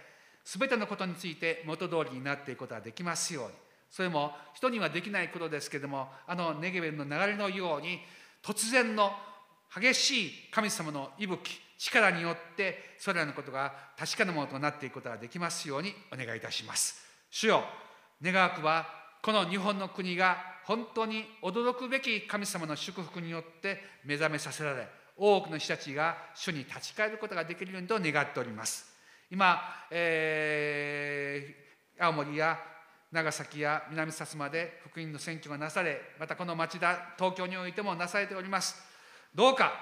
[0.45, 3.53] 全てのことについて元通りになっていくことができますように。
[3.91, 8.01] それも人にはできないことですけれどもあのネゲベルの流れのように
[8.43, 9.11] 突然の
[9.75, 11.39] 激しい神様の息
[11.79, 17.03] 吹力によってそれらのことが確かなものとなっていくことができますようにお願いいたします。
[17.31, 17.65] 主よ
[18.23, 18.87] 願わくは
[19.23, 28.93] この日本の国が本当に驚くべき神様の祝福によって目覚めさせられ多くの人たちが主に立ち返ることができるようにと願っております。
[29.31, 29.61] 今、
[29.91, 32.59] えー、青森や
[33.13, 38.77] 長崎や南薩摩で福音の選挙がなされまたこの町田東京においてもなされております。
[39.35, 39.73] どうか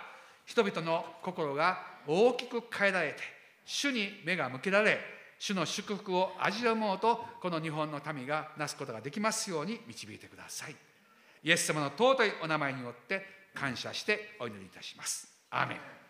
[0.44, 3.16] 人々の心が大きく変えられて
[3.64, 4.98] 主に目が向けられ
[5.42, 10.76] 主の祝福を味わうもうとこの日本の民がなすことができますように導いてください。
[11.42, 15.26] イエス様の尊いお名前によって感謝してお祈りいたします。
[15.50, 16.01] アーメン。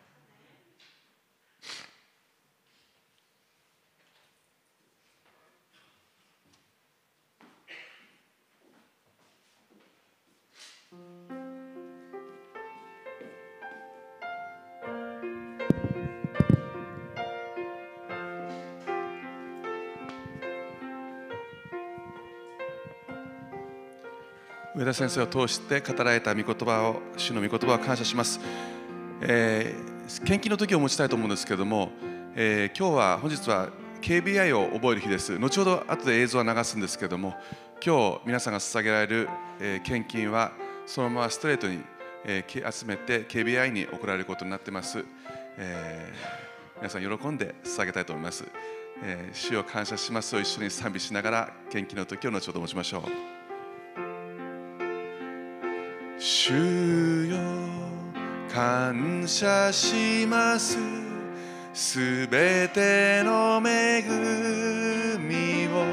[24.75, 28.41] 上田先生を通して語られた御言葉を主の御言葉を感謝します、
[29.21, 31.91] えー、献金の時を持ちたいと思うんですけれども、
[32.35, 33.69] えー、今日は本日は
[34.01, 35.39] KBI を覚える日です。
[35.39, 37.35] 後ほど後で映像は流すんですけれども
[37.85, 39.29] 今日皆さんが捧げられる、
[39.61, 40.53] えー、献金は
[40.87, 41.83] そのままストレートに、
[42.25, 45.05] えー、集めて KBI に送られることになっています、
[45.59, 48.47] えー、皆さん喜んで捧げたいと思います、
[49.05, 50.35] えー、主を感謝します。
[50.35, 53.42] を一緒に賛美しながら献金の時を後ほど持ちましょう。
[56.25, 57.37] 主よ
[58.49, 60.79] 感謝します。
[61.75, 64.05] すべての恵
[65.19, 65.85] みを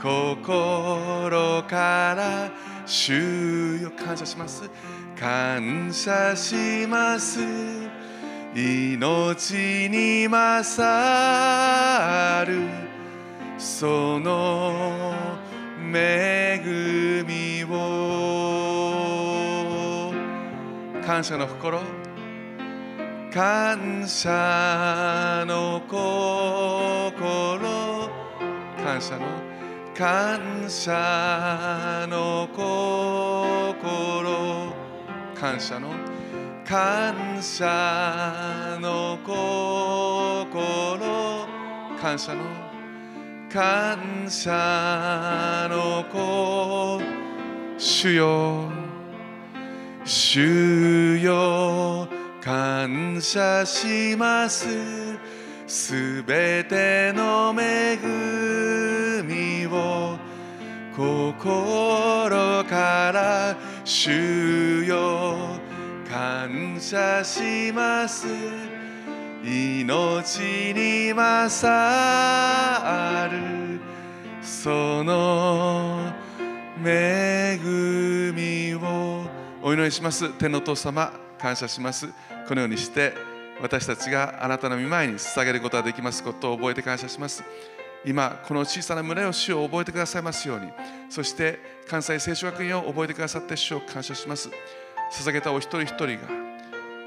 [0.00, 2.52] 心から
[2.86, 3.90] 主よ。
[3.98, 4.70] 感謝します。
[5.18, 7.40] 感謝します
[8.54, 10.86] 命に勝
[12.46, 12.62] る。
[13.58, 15.16] その
[15.92, 18.55] 恵みを
[21.06, 21.78] 感謝の心。
[23.32, 26.00] 感謝の心。
[28.82, 29.24] 感謝の？
[29.94, 32.58] 感謝の心。
[35.36, 35.90] 感謝の？
[36.64, 40.50] 感謝の心。
[42.02, 42.42] 感謝の？
[43.48, 47.00] 感謝の子
[47.78, 48.75] 主よ。
[50.08, 52.06] 主よ
[52.40, 54.68] 感謝します。
[55.66, 57.98] すべての恵
[59.24, 60.16] みを
[60.96, 62.28] 心
[62.66, 65.36] から主よ
[66.08, 68.28] 感謝します。
[69.42, 71.68] 命に勝
[73.32, 73.80] る。
[74.40, 76.12] その
[76.84, 77.58] 恵
[78.32, 79.25] みを
[79.66, 80.32] お祈りします。
[80.34, 82.06] 天のお父様感謝します。
[82.46, 83.12] このようにして
[83.60, 87.42] 私たちがあなたの御前に捧げることができますことを覚えて感謝します。
[88.04, 90.70] 今この小さな群れを主を覚えてくださいますように。
[91.10, 94.50] そして関西聖書学院を覚えてくださって主を感謝します。
[95.10, 96.20] 捧げたお一人一人が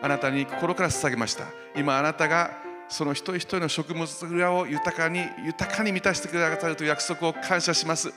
[0.01, 1.45] あなたに心から捧げました。
[1.77, 2.51] 今あなたが
[2.89, 8.11] その一人一人の食物蔵を豊かに豊かに満たしてくださるという約束を感謝します。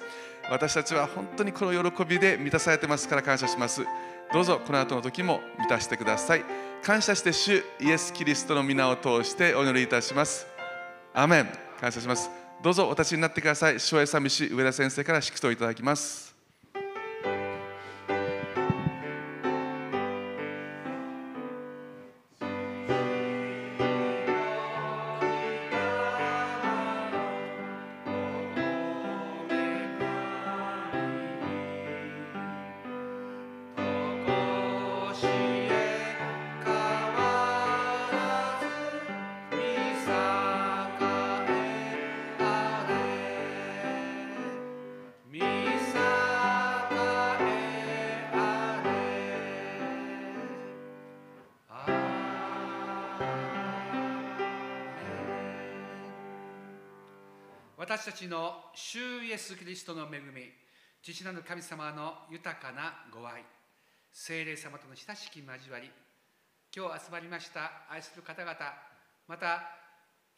[0.51, 3.86] 私たちは本当にこの喜びで満たされてますから感謝します。
[4.32, 6.44] どうぞこの後の時も満たしてください。
[6.82, 10.46] 感謝して主イエス・キリストの皆を通してお祈りいたします。
[11.12, 11.48] アメン。
[11.80, 12.30] 感謝します。
[12.62, 13.78] どうぞお立ちになってください。
[13.78, 16.31] 昭恵寂し上田先生から祝祷いただきます。
[59.52, 60.48] ス・キリストの恵み
[61.02, 63.44] 父なる神様の豊かなご愛
[64.10, 65.90] 聖霊様との親しき交わり
[66.74, 68.56] 今日集まりました愛する方々
[69.28, 69.60] また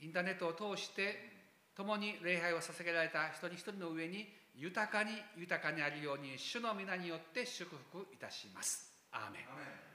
[0.00, 1.14] インターネットを通して
[1.76, 4.26] 共に礼拝を捧げられた一人一人の上に
[4.56, 8.90] 豊かに豊かにあるように主の皆によって祝福いたします。
[9.12, 9.93] アーメン。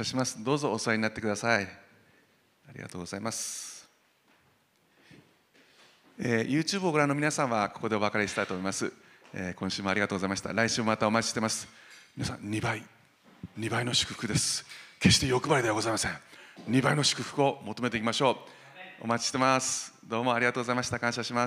[0.00, 0.42] 謝します。
[0.42, 1.64] どうぞお世話になってください。
[1.64, 1.68] あ
[2.74, 3.88] りがとうございます、
[6.18, 8.92] えー YouTube をご覧の皆さんはここでお別れしたいと思います、
[9.34, 10.52] えー今週もありがとうございました。
[10.52, 11.68] 来週もまたお待ちしてます。
[12.16, 12.82] 皆さん2倍。
[13.58, 14.64] 2倍の祝福です。
[15.00, 16.12] 決して欲張りではございません。
[16.68, 18.36] 2倍の祝福を求めていきましょう。
[19.02, 19.92] お待ちしてます。
[20.04, 20.98] どうもありがとうございました。
[20.98, 21.38] 感謝します。